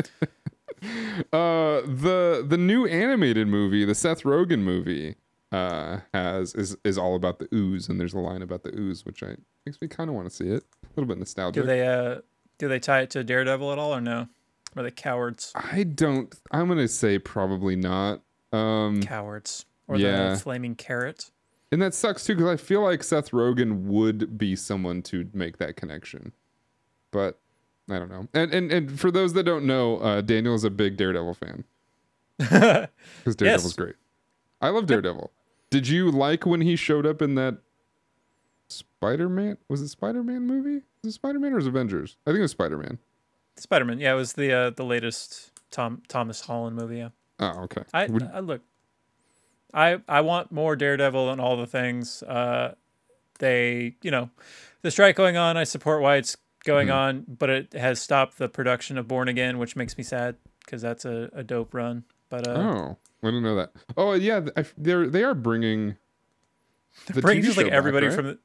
Uh, 1.33 1.81
the 1.81 2.45
the 2.47 2.57
new 2.57 2.85
animated 2.85 3.47
movie, 3.47 3.83
the 3.83 3.95
Seth 3.95 4.21
Rogen 4.21 4.59
movie, 4.59 5.15
uh, 5.51 5.99
has 6.13 6.53
is 6.55 6.75
is 6.83 6.97
all 6.97 7.15
about 7.15 7.39
the 7.39 7.47
ooze, 7.53 7.89
and 7.89 7.99
there's 7.99 8.13
a 8.13 8.19
line 8.19 8.41
about 8.41 8.63
the 8.63 8.77
ooze, 8.77 9.05
which 9.05 9.23
I 9.23 9.35
makes 9.65 9.79
me 9.81 9.87
kind 9.87 10.09
of 10.09 10.15
want 10.15 10.29
to 10.29 10.35
see 10.35 10.47
it. 10.49 10.63
A 10.83 10.87
little 10.95 11.07
bit 11.07 11.17
nostalgic. 11.17 11.61
do 11.63 11.67
they 11.67 11.85
uh 11.87 12.19
do 12.57 12.67
they 12.67 12.79
tie 12.79 13.01
it 13.01 13.09
to 13.11 13.23
Daredevil 13.23 13.71
at 13.71 13.77
all 13.79 13.93
or 13.95 14.01
no? 14.01 14.27
Are 14.75 14.83
they 14.83 14.91
cowards? 14.91 15.51
I 15.55 15.83
don't. 15.83 16.33
I'm 16.51 16.67
gonna 16.67 16.87
say 16.87 17.17
probably 17.19 17.75
not. 17.75 18.21
Um, 18.51 19.01
Cowards. 19.01 19.65
Or 19.87 19.97
Yeah. 19.97 20.31
the 20.33 20.37
flaming 20.39 20.75
carrot. 20.75 21.31
and 21.71 21.81
that 21.81 21.93
sucks 21.93 22.25
too 22.25 22.35
because 22.35 22.49
I 22.49 22.57
feel 22.57 22.81
like 22.81 23.03
Seth 23.03 23.31
Rogen 23.31 23.83
would 23.85 24.37
be 24.37 24.55
someone 24.55 25.01
to 25.03 25.29
make 25.33 25.57
that 25.57 25.75
connection, 25.77 26.33
but 27.11 27.39
I 27.89 27.99
don't 27.99 28.09
know. 28.09 28.27
And 28.33 28.53
and 28.53 28.71
and 28.71 28.99
for 28.99 29.11
those 29.11 29.33
that 29.33 29.43
don't 29.43 29.65
know, 29.65 29.97
uh, 29.99 30.21
Daniel 30.21 30.55
is 30.55 30.63
a 30.65 30.69
big 30.69 30.97
Daredevil 30.97 31.33
fan 31.35 31.63
because 32.37 33.35
Daredevil's 33.35 33.73
great. 33.75 33.95
I 34.61 34.69
love 34.69 34.85
Daredevil. 34.87 35.31
Did 35.69 35.87
you 35.87 36.09
like 36.11 36.45
when 36.45 36.61
he 36.61 36.75
showed 36.75 37.05
up 37.05 37.21
in 37.21 37.35
that 37.35 37.57
Spider-Man? 38.67 39.57
Was 39.69 39.81
it 39.81 39.89
Spider-Man 39.89 40.45
movie? 40.47 40.83
Was 41.03 41.13
it 41.13 41.15
Spider-Man 41.15 41.53
or 41.53 41.57
was 41.57 41.67
Avengers? 41.67 42.17
I 42.25 42.31
think 42.31 42.39
it 42.39 42.43
was 42.43 42.51
Spider-Man. 42.51 42.99
Spider 43.59 43.85
Man, 43.85 43.99
yeah, 43.99 44.13
it 44.13 44.15
was 44.15 44.33
the 44.33 44.53
uh, 44.53 44.69
the 44.69 44.85
latest 44.85 45.49
Tom 45.71 46.03
Thomas 46.07 46.41
Holland 46.41 46.75
movie, 46.75 46.97
yeah. 46.97 47.09
Oh, 47.39 47.61
okay. 47.63 47.81
I, 47.91 48.05
Would- 48.05 48.29
I 48.31 48.39
look. 48.39 48.61
I 49.73 49.99
I 50.07 50.21
want 50.21 50.51
more 50.51 50.75
Daredevil 50.75 51.31
and 51.31 51.41
all 51.41 51.57
the 51.57 51.65
things. 51.65 52.21
Uh, 52.21 52.75
they 53.39 53.95
you 54.03 54.11
know, 54.11 54.29
the 54.83 54.91
strike 54.91 55.15
going 55.15 55.37
on. 55.37 55.57
I 55.57 55.63
support 55.63 56.03
why 56.03 56.17
it's 56.17 56.37
going 56.65 56.89
Mm-hmm. 56.89 56.97
on, 56.97 57.25
but 57.27 57.49
it 57.49 57.73
has 57.73 57.99
stopped 57.99 58.37
the 58.37 58.47
production 58.47 58.95
of 58.99 59.07
Born 59.07 59.27
Again, 59.27 59.57
which 59.57 59.75
makes 59.75 59.97
me 59.97 60.03
sad 60.03 60.35
because 60.63 60.83
that's 60.83 61.03
a, 61.03 61.29
a 61.33 61.41
dope 61.43 61.73
run. 61.73 62.03
But 62.29 62.47
uh, 62.47 62.51
oh, 62.51 62.97
I 63.23 63.27
didn't 63.27 63.43
know 63.43 63.55
that. 63.55 63.71
Oh, 63.95 64.13
yeah. 64.13 64.41
I, 64.55 64.65
they're 64.77 65.07
they 65.07 65.23
are 65.23 65.35
bringing. 65.35 65.97
The 67.07 67.21
bring 67.21 67.39
TV 67.39 67.45
just 67.45 67.57
like 67.57 67.65
show 67.65 67.69
back, 67.69 67.77
everybody 67.77 68.07
right? 68.07 68.15
from 68.15 68.25
the 68.25 68.39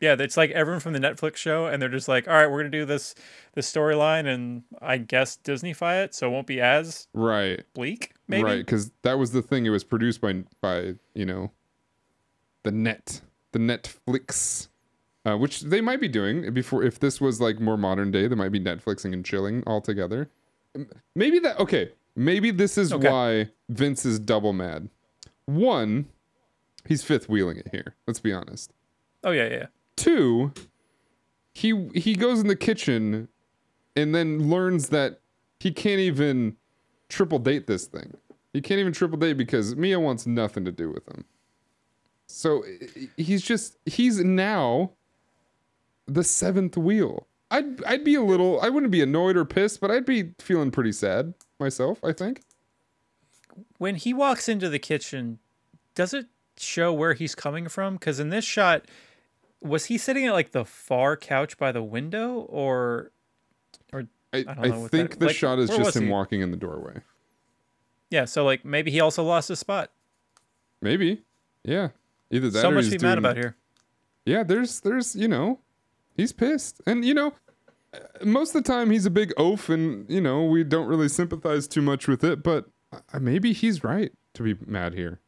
yeah, 0.00 0.14
it's 0.18 0.36
like 0.36 0.50
everyone 0.50 0.80
from 0.80 0.92
the 0.92 1.00
Netflix 1.00 1.36
show, 1.36 1.66
and 1.66 1.82
they're 1.82 1.88
just 1.88 2.06
like, 2.06 2.28
all 2.28 2.34
right, 2.34 2.50
we're 2.50 2.60
gonna 2.60 2.70
do 2.70 2.84
this 2.84 3.14
this 3.54 3.72
storyline, 3.72 4.26
and 4.26 4.62
I 4.80 4.98
guess 4.98 5.38
Disneyfy 5.42 6.04
it, 6.04 6.14
so 6.14 6.28
it 6.28 6.30
won't 6.30 6.46
be 6.46 6.60
as 6.60 7.08
right. 7.12 7.64
bleak. 7.74 8.12
Maybe 8.28 8.44
Right, 8.44 8.58
because 8.58 8.92
that 9.02 9.18
was 9.18 9.32
the 9.32 9.42
thing. 9.42 9.66
It 9.66 9.70
was 9.70 9.84
produced 9.84 10.20
by 10.20 10.44
by 10.60 10.94
you 11.14 11.26
know, 11.26 11.50
the 12.62 12.70
net, 12.70 13.22
the 13.52 13.58
Netflix. 13.58 14.68
uh, 15.26 15.36
which 15.36 15.62
they 15.62 15.80
might 15.80 16.00
be 16.00 16.08
doing 16.08 16.52
before. 16.52 16.82
If 16.84 17.00
this 17.00 17.20
was 17.20 17.40
like 17.40 17.60
more 17.60 17.76
modern 17.76 18.10
day, 18.10 18.28
they 18.28 18.36
might 18.36 18.52
be 18.52 18.60
Netflixing 18.60 19.12
and 19.12 19.24
chilling 19.24 19.62
all 19.66 19.80
together. 19.80 20.30
Maybe 21.14 21.38
that 21.40 21.58
okay. 21.58 21.92
Maybe 22.16 22.50
this 22.50 22.78
is 22.78 22.92
Okay. 22.92 23.10
why 23.10 23.50
Vince 23.68 24.04
is 24.06 24.18
double 24.18 24.52
mad. 24.52 24.88
One, 25.46 26.06
he's 26.86 27.02
fifth 27.02 27.28
wheeling 27.28 27.56
it 27.58 27.68
here. 27.72 27.94
Let's 28.06 28.20
be 28.20 28.32
honest. 28.32 28.72
Oh 29.24 29.30
yeah, 29.32 29.48
yeah. 29.48 29.66
Two, 29.96 30.52
he 31.52 31.88
he 31.94 32.14
goes 32.14 32.40
in 32.40 32.46
the 32.46 32.56
kitchen 32.56 33.28
and 33.96 34.14
then 34.14 34.48
learns 34.50 34.88
that 34.90 35.20
he 35.60 35.70
can't 35.72 36.00
even 36.00 36.56
triple 37.08 37.38
date 37.38 37.66
this 37.66 37.86
thing. 37.86 38.14
He 38.52 38.60
can't 38.60 38.78
even 38.80 38.92
triple 38.92 39.18
date 39.18 39.34
because 39.36 39.74
Mia 39.76 39.98
wants 39.98 40.26
nothing 40.26 40.64
to 40.64 40.72
do 40.72 40.90
with 40.90 41.06
him. 41.08 41.24
So 42.26 42.64
he's 43.16 43.42
just 43.42 43.76
he's 43.86 44.20
now 44.22 44.92
the 46.06 46.24
seventh 46.24 46.76
wheel. 46.76 47.26
I'd 47.50 47.82
I'd 47.84 48.04
be 48.04 48.14
a 48.14 48.22
little 48.22 48.60
I 48.60 48.68
wouldn't 48.68 48.92
be 48.92 49.02
annoyed 49.02 49.36
or 49.36 49.44
pissed, 49.44 49.80
but 49.80 49.90
I'd 49.90 50.06
be 50.06 50.30
feeling 50.38 50.70
pretty 50.70 50.92
sad 50.92 51.34
myself, 51.60 51.98
I 52.04 52.12
think. 52.12 52.42
When 53.78 53.94
he 53.96 54.12
walks 54.12 54.48
into 54.48 54.68
the 54.68 54.78
kitchen, 54.78 55.38
does 55.94 56.12
it 56.12 56.26
show 56.56 56.92
where 56.92 57.14
he's 57.14 57.34
coming 57.34 57.68
from? 57.68 57.94
Because 57.94 58.18
in 58.18 58.30
this 58.30 58.44
shot, 58.44 58.84
was 59.60 59.86
he 59.86 59.98
sitting 59.98 60.26
at 60.26 60.32
like 60.32 60.52
the 60.52 60.64
far 60.64 61.16
couch 61.16 61.56
by 61.56 61.72
the 61.72 61.82
window, 61.82 62.40
or 62.48 63.12
or 63.92 64.06
I, 64.32 64.42
don't 64.42 64.58
I, 64.58 64.68
know 64.68 64.80
what 64.80 64.90
think 64.90 65.18
the 65.18 65.26
like, 65.26 65.36
shot 65.36 65.58
is 65.58 65.70
just 65.70 65.96
him 65.96 66.04
he? 66.04 66.10
walking 66.10 66.40
in 66.40 66.50
the 66.50 66.56
doorway. 66.56 67.00
yeah? 68.10 68.24
So 68.24 68.44
like 68.44 68.64
maybe 68.64 68.90
he 68.90 69.00
also 69.00 69.22
lost 69.22 69.48
his 69.48 69.58
spot. 69.60 69.90
Maybe. 70.82 71.22
Yeah. 71.62 71.88
Either 72.30 72.50
that 72.50 72.60
so 72.60 72.70
or 72.70 72.72
much 72.72 72.86
to 72.86 72.98
be 72.98 72.98
mad 72.98 73.18
about 73.18 73.36
here. 73.36 73.56
Yeah, 74.26 74.42
there's 74.42 74.80
there's 74.80 75.14
you 75.14 75.28
know, 75.28 75.60
he's 76.16 76.32
pissed, 76.32 76.80
and 76.86 77.04
you 77.04 77.14
know, 77.14 77.34
most 78.22 78.54
of 78.54 78.62
the 78.62 78.72
time 78.72 78.90
he's 78.90 79.06
a 79.06 79.10
big 79.10 79.32
oaf, 79.36 79.68
and 79.68 80.08
you 80.08 80.20
know 80.20 80.44
we 80.44 80.64
don't 80.64 80.86
really 80.86 81.08
sympathize 81.08 81.66
too 81.66 81.82
much 81.82 82.08
with 82.08 82.24
it. 82.24 82.42
But 82.42 82.66
uh, 82.92 83.18
maybe 83.18 83.52
he's 83.52 83.84
right 83.84 84.12
to 84.34 84.42
be 84.42 84.56
mad 84.66 84.94
here. 84.94 85.20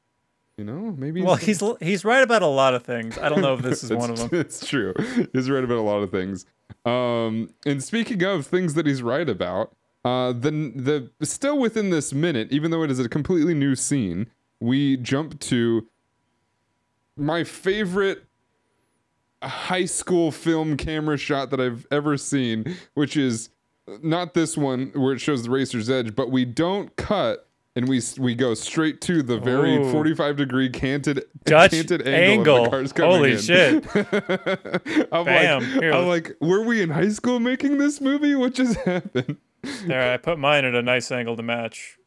You 0.57 0.65
know, 0.65 0.95
maybe. 0.97 1.23
Well, 1.23 1.37
he's 1.37 1.63
he's 1.81 2.05
right 2.05 2.23
about 2.23 2.43
a 2.43 2.47
lot 2.47 2.75
of 2.75 2.83
things. 2.83 3.19
I 3.19 3.29
don't 3.29 3.43
know 3.43 3.55
if 3.55 3.63
this 3.63 3.85
is 3.85 3.91
one 3.93 4.11
of 4.11 4.19
them. 4.19 4.31
It's 4.33 4.67
true. 4.67 4.95
He's 5.33 5.51
right 5.51 5.63
about 5.63 5.79
a 5.79 5.83
lot 5.83 6.03
of 6.03 6.11
things. 6.11 6.47
Um, 6.85 7.51
and 7.67 7.83
speaking 7.83 8.23
of 8.23 8.47
things 8.47 8.75
that 8.75 8.87
he's 8.87 9.03
right 9.03 9.29
about, 9.29 9.75
uh, 10.05 10.33
the 10.33 11.11
the 11.21 11.27
still 11.27 11.59
within 11.59 11.91
this 11.91 12.13
minute, 12.13 12.53
even 12.53 12.71
though 12.71 12.83
it 12.83 12.91
is 12.91 12.99
a 12.99 13.09
completely 13.09 13.55
new 13.55 13.75
scene, 13.75 14.29
we 14.61 14.97
jump 14.97 15.41
to 15.41 15.87
my 17.17 17.45
favorite 17.45 18.26
high 19.49 19.85
school 19.85 20.31
film 20.31 20.77
camera 20.77 21.17
shot 21.17 21.51
that 21.51 21.61
I've 21.61 21.87
ever 21.91 22.17
seen, 22.17 22.77
which 22.95 23.17
is 23.17 23.51
not 24.03 24.35
this 24.35 24.57
one 24.57 24.91
where 24.95 25.15
it 25.15 25.21
shows 25.21 25.45
the 25.45 25.51
racer's 25.51 25.89
edge, 25.89 26.15
but 26.17 26.31
we 26.31 26.45
don't 26.45 26.95
cut 26.97 27.47
and 27.77 27.89
we 27.89 28.01
we 28.19 28.35
go 28.35 28.55
straight 28.55 29.01
to 29.03 29.23
the 29.23 29.39
very 29.39 29.77
Ooh. 29.77 29.93
45 29.93 30.37
degree 30.37 30.71
canted 30.71 31.25
Dutch 31.45 31.73
canted 31.73 32.09
angle. 32.09 32.57
angle, 32.57 32.57
of 32.57 32.65
the 32.65 32.71
cars 32.71 32.93
coming 32.93 33.11
Holy 33.13 33.33
in. 33.33 33.39
shit! 33.39 33.87
I'm 35.13 35.25
Bam. 35.27 35.63
like, 35.63 35.83
Here, 35.83 35.93
I'm 35.93 36.07
like, 36.09 36.33
were 36.41 36.63
we 36.63 36.81
in 36.81 36.91
high 36.91 37.11
school 37.11 37.39
making 37.39 37.77
this 37.79 38.01
movie? 38.01 38.35
What 38.35 38.55
just 38.55 38.77
happened? 38.85 39.37
There, 39.85 40.13
I 40.13 40.17
put 40.17 40.39
mine 40.39 40.65
at 40.65 40.75
a 40.75 40.83
nice 40.83 41.13
angle 41.13 41.37
to 41.37 41.43
match. 41.43 41.99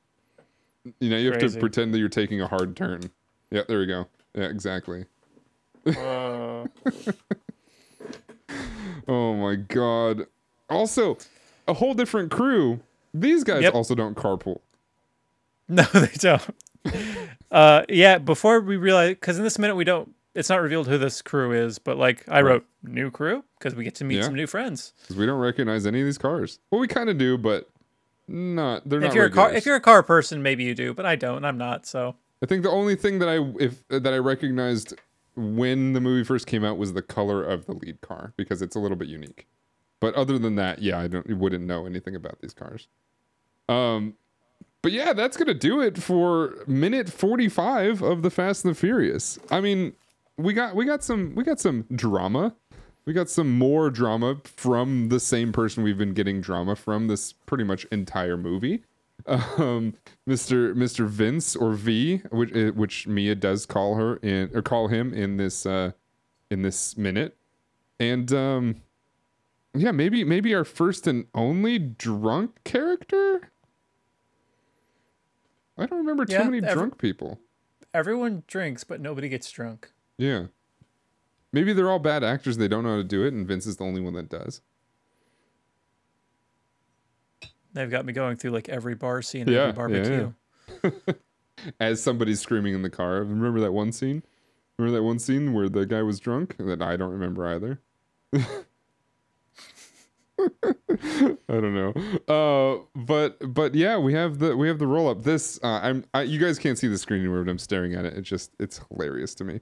You 0.99 1.10
know, 1.12 1.17
you 1.17 1.32
have 1.32 1.39
to 1.39 1.60
pretend 1.60 1.93
that 1.93 1.99
you're 1.99 2.10
taking 2.10 2.41
a 2.41 2.47
hard 2.47 2.75
turn. 2.75 3.12
Yeah, 3.52 3.62
there 3.67 3.80
we 3.80 3.86
go. 3.86 4.08
Yeah, 4.34 4.45
exactly. 4.45 5.06
Uh, 5.86 6.65
Oh 9.08 9.34
my 9.36 9.56
god. 9.56 10.26
Also, 10.70 11.18
a 11.68 11.74
whole 11.74 11.94
different 11.94 12.32
crew. 12.32 12.80
These 13.13 13.44
guys 13.44 13.63
Yep. 13.63 13.74
also 13.74 13.96
don't 13.96 14.15
carpool. 14.15 14.60
no, 15.68 15.84
they 15.94 16.08
don't. 16.18 16.44
Uh, 17.52 17.84
yeah. 17.89 18.18
Before 18.20 18.60
we 18.62 18.78
realize, 18.78 19.10
because 19.12 19.38
in 19.38 19.44
this 19.44 19.58
minute 19.60 19.76
we 19.76 19.84
don't. 19.84 20.13
It's 20.36 20.48
not 20.50 20.62
revealed 20.62 20.88
who 20.88 20.98
this 21.00 21.22
crew 21.24 21.52
is, 21.52 21.80
but 21.80 21.98
like 21.98 22.24
I 22.30 22.42
wrote 22.42 22.65
new 22.84 23.10
crew 23.10 23.44
because 23.58 23.74
we 23.76 23.84
get 23.84 23.96
to 23.96 24.04
meet 24.06 24.18
Yeah. 24.18 24.24
some 24.24 24.36
new 24.36 24.46
friends. 24.48 24.94
Because 25.02 25.15
we 25.18 25.26
don't 25.26 25.39
recognize 25.39 25.88
any 25.88 26.02
of 26.02 26.06
these 26.06 26.20
cars. 26.20 26.60
Well, 26.72 26.80
we 26.80 26.88
kind 26.88 27.10
of 27.10 27.18
do, 27.18 27.36
but 27.38 27.68
not. 28.28 28.88
They're 28.88 29.00
not. 29.00 29.08
if 29.10 29.15
you're 29.15 29.26
a 29.26 29.32
car, 29.32 29.52
if 29.52 29.65
you're 29.65 29.76
a 29.76 29.82
car 29.82 30.04
person, 30.04 30.44
maybe 30.44 30.63
you 30.63 30.76
do, 30.76 30.94
but 30.94 31.06
I 31.08 31.15
don't. 31.15 31.44
I'm 31.44 31.58
not. 31.58 31.88
So 31.88 32.15
I 32.44 32.46
think 32.46 32.62
the 32.62 32.70
only 32.70 32.96
thing 32.96 33.18
that 33.20 33.28
I 33.28 33.39
if 33.60 33.86
that 33.89 34.13
I 34.13 34.18
recognized 34.18 34.94
when 35.36 35.94
the 35.94 36.02
movie 36.02 36.24
first 36.24 36.48
came 36.48 36.63
out 36.63 36.78
was 36.78 36.94
the 36.94 37.02
color 37.02 37.44
of 37.44 37.65
the 37.65 37.74
lead 37.74 38.02
car 38.02 38.34
because 38.36 38.62
it's 38.62 38.76
a 38.76 38.80
little 38.80 38.98
bit 38.98 39.08
unique. 39.08 39.48
But 40.00 40.13
other 40.15 40.39
than 40.39 40.56
that, 40.56 40.82
yeah, 40.82 41.00
I 41.00 41.08
don't 41.08 41.38
wouldn't 41.38 41.65
know 41.65 41.86
anything 41.86 42.15
about 42.15 42.39
these 42.42 42.54
cars. 42.54 42.88
Um 43.68 44.15
but 44.82 44.92
yeah, 44.94 45.13
that's 45.13 45.36
to 45.48 45.54
do 45.54 45.82
it 45.82 45.98
for 45.98 46.56
minute 46.65 47.10
45 47.10 48.02
of 48.02 48.22
the 48.22 48.30
Fast 48.30 48.63
and 48.63 48.74
the 48.74 48.80
Furious. 48.80 49.38
I 49.52 49.60
mean, 49.60 49.94
we 50.38 50.54
got 50.54 50.76
we 50.76 50.86
got 50.86 51.04
some 51.04 51.36
we 51.36 51.44
got 51.44 51.60
some 51.60 51.86
drama. 51.94 52.56
We 53.06 53.13
got 53.13 53.30
some 53.30 53.58
more 53.58 53.89
drama 53.89 54.38
from 54.44 55.10
the 55.10 55.20
same 55.20 55.52
person 55.52 55.84
we've 55.84 55.98
been 55.98 56.13
getting 56.13 56.42
drama 56.42 56.76
from 56.76 57.08
this 57.08 57.34
pretty 57.34 57.63
much 57.63 57.86
entire 57.86 58.38
movie 58.38 58.84
um, 59.25 59.93
Mr. 60.27 60.73
Mr. 60.73 61.05
Vince 61.08 61.55
or 61.55 61.73
V, 61.73 62.17
which 62.32 62.53
uh, 62.55 62.71
which 62.71 63.08
Mia 63.08 63.36
does 63.36 63.65
call 63.65 63.95
her 63.95 64.17
in 64.17 64.49
or 64.53 64.62
call 64.62 64.88
him 64.88 65.13
in 65.13 65.38
this 65.38 65.65
uh, 65.65 65.91
in 66.49 66.62
this 66.62 66.97
minute, 66.97 67.38
and 67.99 68.32
um, 68.34 68.75
yeah, 69.75 69.91
maybe 69.91 70.23
maybe 70.23 70.53
our 70.55 70.63
first 70.65 71.05
and 71.08 71.25
only 71.36 71.77
drunk 71.79 72.63
character. 72.63 73.51
I 75.77 75.86
don't 75.86 75.99
remember 75.99 76.25
too 76.25 76.34
Yeah, 76.34 76.43
many 76.43 76.58
every- 76.65 76.73
drunk 76.73 76.97
people. 76.97 77.39
everyone 77.93 78.43
drinks, 78.47 78.84
but 78.84 78.99
nobody 78.99 79.29
gets 79.29 79.49
drunk. 79.51 79.91
Yeah, 80.17 80.47
maybe 81.53 81.71
they're 81.73 81.89
all 81.89 81.99
bad 81.99 82.23
actors. 82.23 82.58
They 82.58 82.67
don't 82.67 82.84
know 82.84 82.91
how 82.91 82.97
to 82.97 83.03
do 83.03 83.23
it, 83.25 83.34
and 83.34 83.47
Vince 83.47 83.65
is 83.65 83.77
the 83.77 83.86
only 83.86 84.01
one 84.01 84.13
that 84.13 84.29
does. 84.29 84.62
They've 87.73 87.89
got 87.89 88.05
me 88.05 88.13
going 88.13 88.38
through 88.38 88.51
like 88.51 88.69
every 88.69 88.95
bar 88.95 89.21
scene, 89.21 89.47
Yeah, 89.47 89.67
every 89.67 89.67
yeah, 89.67 89.71
barbecue. 89.71 90.34
yeah. 90.84 91.13
As 91.79 92.01
somebody's 92.01 92.39
screaming 92.39 92.73
in 92.73 92.82
the 92.82 92.89
car. 92.89 93.15
Remember 93.23 93.60
that 93.60 93.73
one 93.73 93.91
scene? 93.91 94.23
Remember 94.77 94.97
that 94.97 95.03
one 95.03 95.19
scene 95.19 95.53
where 95.53 95.67
the 95.69 95.86
guy 95.86 96.01
was 96.01 96.19
drunk? 96.19 96.55
That 96.58 96.82
I 96.82 96.95
don't 96.95 97.12
remember 97.12 97.45
either. 97.47 97.82
I 100.39 101.25
don't 101.49 101.73
know. 101.75 101.93
Uh, 102.34 102.86
but 102.95 103.53
but 103.53 103.75
yeah, 103.75 103.97
we 103.97 104.13
have 104.13 104.39
the 104.39 104.55
we 104.55 104.69
have 104.69 104.79
the 104.79 104.88
roll 104.88 105.10
up. 105.10 105.23
This 105.23 105.60
uh, 105.63 105.79
I'm 105.84 106.05
I, 106.13 106.21
you 106.21 106.39
guys 106.39 106.58
can't 106.58 106.77
see 106.77 106.88
the 106.88 106.97
screen 106.97 107.19
anywhere, 107.21 107.43
but 107.43 107.51
I'm 107.51 107.58
staring 107.58 107.93
at 107.93 108.05
it. 108.05 108.13
It's 108.13 108.29
just 108.29 108.51
it's 108.60 108.79
hilarious 108.89 109.36
to 109.36 109.43
me. 109.43 109.60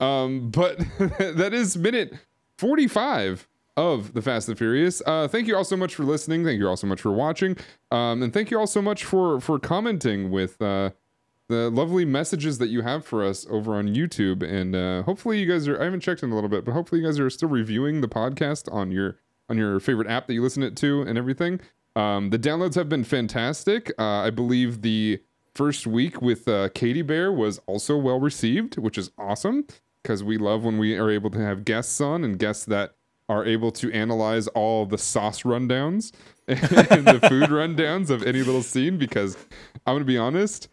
Um, 0.00 0.50
but 0.50 0.78
that 1.18 1.52
is 1.54 1.78
minute 1.78 2.12
45 2.58 3.47
of 3.78 4.12
the 4.12 4.20
Fast 4.20 4.48
and 4.48 4.58
Furious. 4.58 5.00
Uh, 5.06 5.28
thank 5.28 5.46
you 5.46 5.56
all 5.56 5.62
so 5.62 5.76
much 5.76 5.94
for 5.94 6.02
listening. 6.02 6.44
Thank 6.44 6.58
you 6.58 6.68
all 6.68 6.76
so 6.76 6.88
much 6.88 7.00
for 7.00 7.12
watching. 7.12 7.56
Um, 7.92 8.24
and 8.24 8.32
thank 8.32 8.50
you 8.50 8.58
all 8.58 8.66
so 8.66 8.82
much 8.82 9.04
for 9.04 9.40
for 9.40 9.60
commenting 9.60 10.30
with 10.32 10.60
uh, 10.60 10.90
the 11.48 11.70
lovely 11.70 12.04
messages 12.04 12.58
that 12.58 12.70
you 12.70 12.82
have 12.82 13.06
for 13.06 13.24
us 13.24 13.46
over 13.48 13.76
on 13.76 13.94
YouTube. 13.94 14.42
And 14.42 14.74
uh, 14.74 15.04
hopefully 15.04 15.38
you 15.38 15.46
guys 15.46 15.68
are. 15.68 15.80
I 15.80 15.84
haven't 15.84 16.00
checked 16.00 16.24
in 16.24 16.32
a 16.32 16.34
little 16.34 16.50
bit, 16.50 16.64
but 16.64 16.72
hopefully 16.72 17.00
you 17.00 17.06
guys 17.06 17.20
are 17.20 17.30
still 17.30 17.48
reviewing 17.48 18.00
the 18.00 18.08
podcast 18.08 18.72
on 18.72 18.90
your 18.90 19.16
on 19.48 19.56
your 19.56 19.78
favorite 19.78 20.08
app 20.08 20.26
that 20.26 20.34
you 20.34 20.42
listen 20.42 20.64
it 20.64 20.76
to 20.78 21.02
and 21.02 21.16
everything. 21.16 21.60
Um, 21.94 22.30
the 22.30 22.38
downloads 22.38 22.74
have 22.74 22.88
been 22.88 23.04
fantastic. 23.04 23.92
Uh, 23.96 24.02
I 24.02 24.30
believe 24.30 24.82
the 24.82 25.20
first 25.54 25.86
week 25.86 26.20
with 26.20 26.48
uh, 26.48 26.68
Katie 26.74 27.02
Bear 27.02 27.32
was 27.32 27.58
also 27.66 27.96
well 27.96 28.18
received, 28.18 28.76
which 28.76 28.98
is 28.98 29.12
awesome 29.16 29.66
because 30.02 30.24
we 30.24 30.36
love 30.36 30.64
when 30.64 30.78
we 30.78 30.96
are 30.96 31.10
able 31.10 31.30
to 31.30 31.38
have 31.38 31.64
guests 31.64 32.00
on 32.00 32.24
and 32.24 32.38
guests 32.38 32.64
that 32.66 32.94
are 33.28 33.44
able 33.44 33.70
to 33.72 33.92
analyze 33.92 34.46
all 34.48 34.86
the 34.86 34.98
sauce 34.98 35.42
rundowns 35.42 36.12
and 36.48 37.06
the 37.06 37.20
food 37.28 37.50
rundowns 37.50 38.10
of 38.10 38.22
any 38.22 38.42
little 38.42 38.62
scene. 38.62 38.98
Because 38.98 39.36
I'm 39.86 39.94
gonna 39.94 40.04
be 40.04 40.18
honest, 40.18 40.68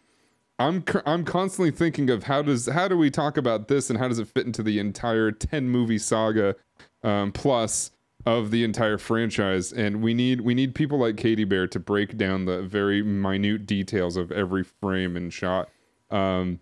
I'm 0.58 0.84
I'm 1.04 1.24
constantly 1.24 1.70
thinking 1.70 2.08
of 2.10 2.24
how 2.24 2.42
does 2.42 2.66
how 2.66 2.88
do 2.88 2.96
we 2.96 3.10
talk 3.10 3.36
about 3.36 3.68
this 3.68 3.90
and 3.90 3.98
how 3.98 4.08
does 4.08 4.18
it 4.18 4.28
fit 4.28 4.46
into 4.46 4.62
the 4.62 4.78
entire 4.78 5.30
10 5.30 5.68
movie 5.68 5.98
saga 5.98 6.56
um, 7.02 7.32
plus 7.32 7.90
of 8.24 8.50
the 8.50 8.64
entire 8.64 8.98
franchise 8.98 9.72
and 9.72 10.02
we 10.02 10.14
need 10.14 10.40
we 10.40 10.54
need 10.54 10.74
people 10.74 10.98
like 10.98 11.16
Katie 11.16 11.44
Bear 11.44 11.66
to 11.68 11.78
break 11.78 12.16
down 12.16 12.46
the 12.46 12.62
very 12.62 13.02
minute 13.02 13.66
details 13.66 14.16
of 14.16 14.32
every 14.32 14.64
frame 14.64 15.16
and 15.16 15.32
shot 15.32 15.68
um, 16.10 16.58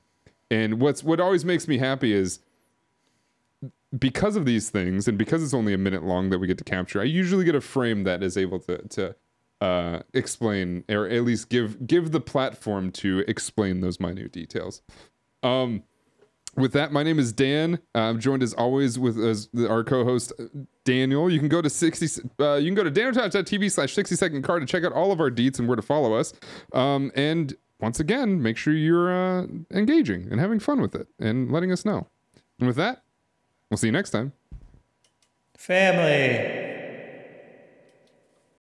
and 0.51 0.81
what's 0.81 1.05
what 1.05 1.21
always 1.21 1.45
makes 1.45 1.69
me 1.69 1.79
happy 1.79 2.12
is 2.12 2.41
because 3.99 4.37
of 4.37 4.45
these 4.45 4.71
things 4.71 5.09
and 5.09 5.19
because 5.19 5.43
it's 5.43 5.55
only 5.55 5.73
a 5.73 5.79
minute 5.79 6.03
long 6.03 6.31
that 6.31 6.39
we 6.39 6.47
get 6.47 6.59
to 6.59 6.65
capture 6.65 7.01
I 7.01 7.05
usually 7.05 7.45
get 7.45 7.55
a 7.55 7.61
frame 7.61 8.05
that 8.05 8.23
is 8.23 8.37
able 8.37 8.59
to 8.61 8.79
to 8.89 9.17
uh, 9.61 10.01
explain 10.13 10.85
or 10.89 11.09
at 11.09 11.23
least 11.23 11.49
give 11.49 11.87
give 11.87 12.13
the 12.13 12.21
platform 12.21 12.91
to 12.91 13.25
explain 13.29 13.81
those 13.81 14.01
minute 14.01 14.33
details 14.33 14.83
um 15.43 15.83
with 16.57 16.73
that, 16.73 16.93
my 16.93 17.03
name 17.03 17.19
is 17.19 17.33
Dan. 17.33 17.79
I'm 17.95 18.21
joined 18.21 18.43
as 18.43 18.55
always 18.55 18.99
with 18.99 19.19
as 19.19 19.49
our 19.69 19.83
co-host 19.83 20.33
Daniel. 20.85 21.31
You 21.31 21.39
can 21.39 21.49
go 21.49 21.61
to 21.61 21.71
60. 21.71 22.29
Uh, 22.39 22.55
you 22.55 22.67
can 22.67 22.75
go 22.75 22.85
to 22.85 22.91
danieltime.tv 22.91 23.73
slash 23.73 23.93
60 23.95 24.15
second 24.17 24.43
car 24.43 24.61
to 24.61 24.67
check 24.67 24.85
out 24.85 24.93
all 24.93 25.11
of 25.11 25.21
our 25.21 25.31
deets 25.31 25.59
and 25.59 25.67
where 25.67 25.77
to 25.77 25.83
follow 25.83 26.15
us. 26.15 26.33
Um, 26.73 27.11
and 27.15 27.55
once 27.81 27.99
again, 27.99 28.43
make 28.43 28.57
sure 28.57 28.73
you're 28.73 29.13
uh, 29.13 29.47
engaging 29.73 30.29
and 30.31 30.41
having 30.41 30.61
fun 30.61 30.81
with 30.81 30.95
it 30.95 31.09
and 31.19 31.51
letting 31.51 31.73
us 31.73 31.85
know. 31.85 32.07
And 32.59 32.67
with 32.67 32.77
that, 32.77 33.03
we'll 33.71 33.79
see 33.79 33.89
you 33.89 33.93
next 33.93 34.11
time. 34.11 34.33
Family. 35.57 36.64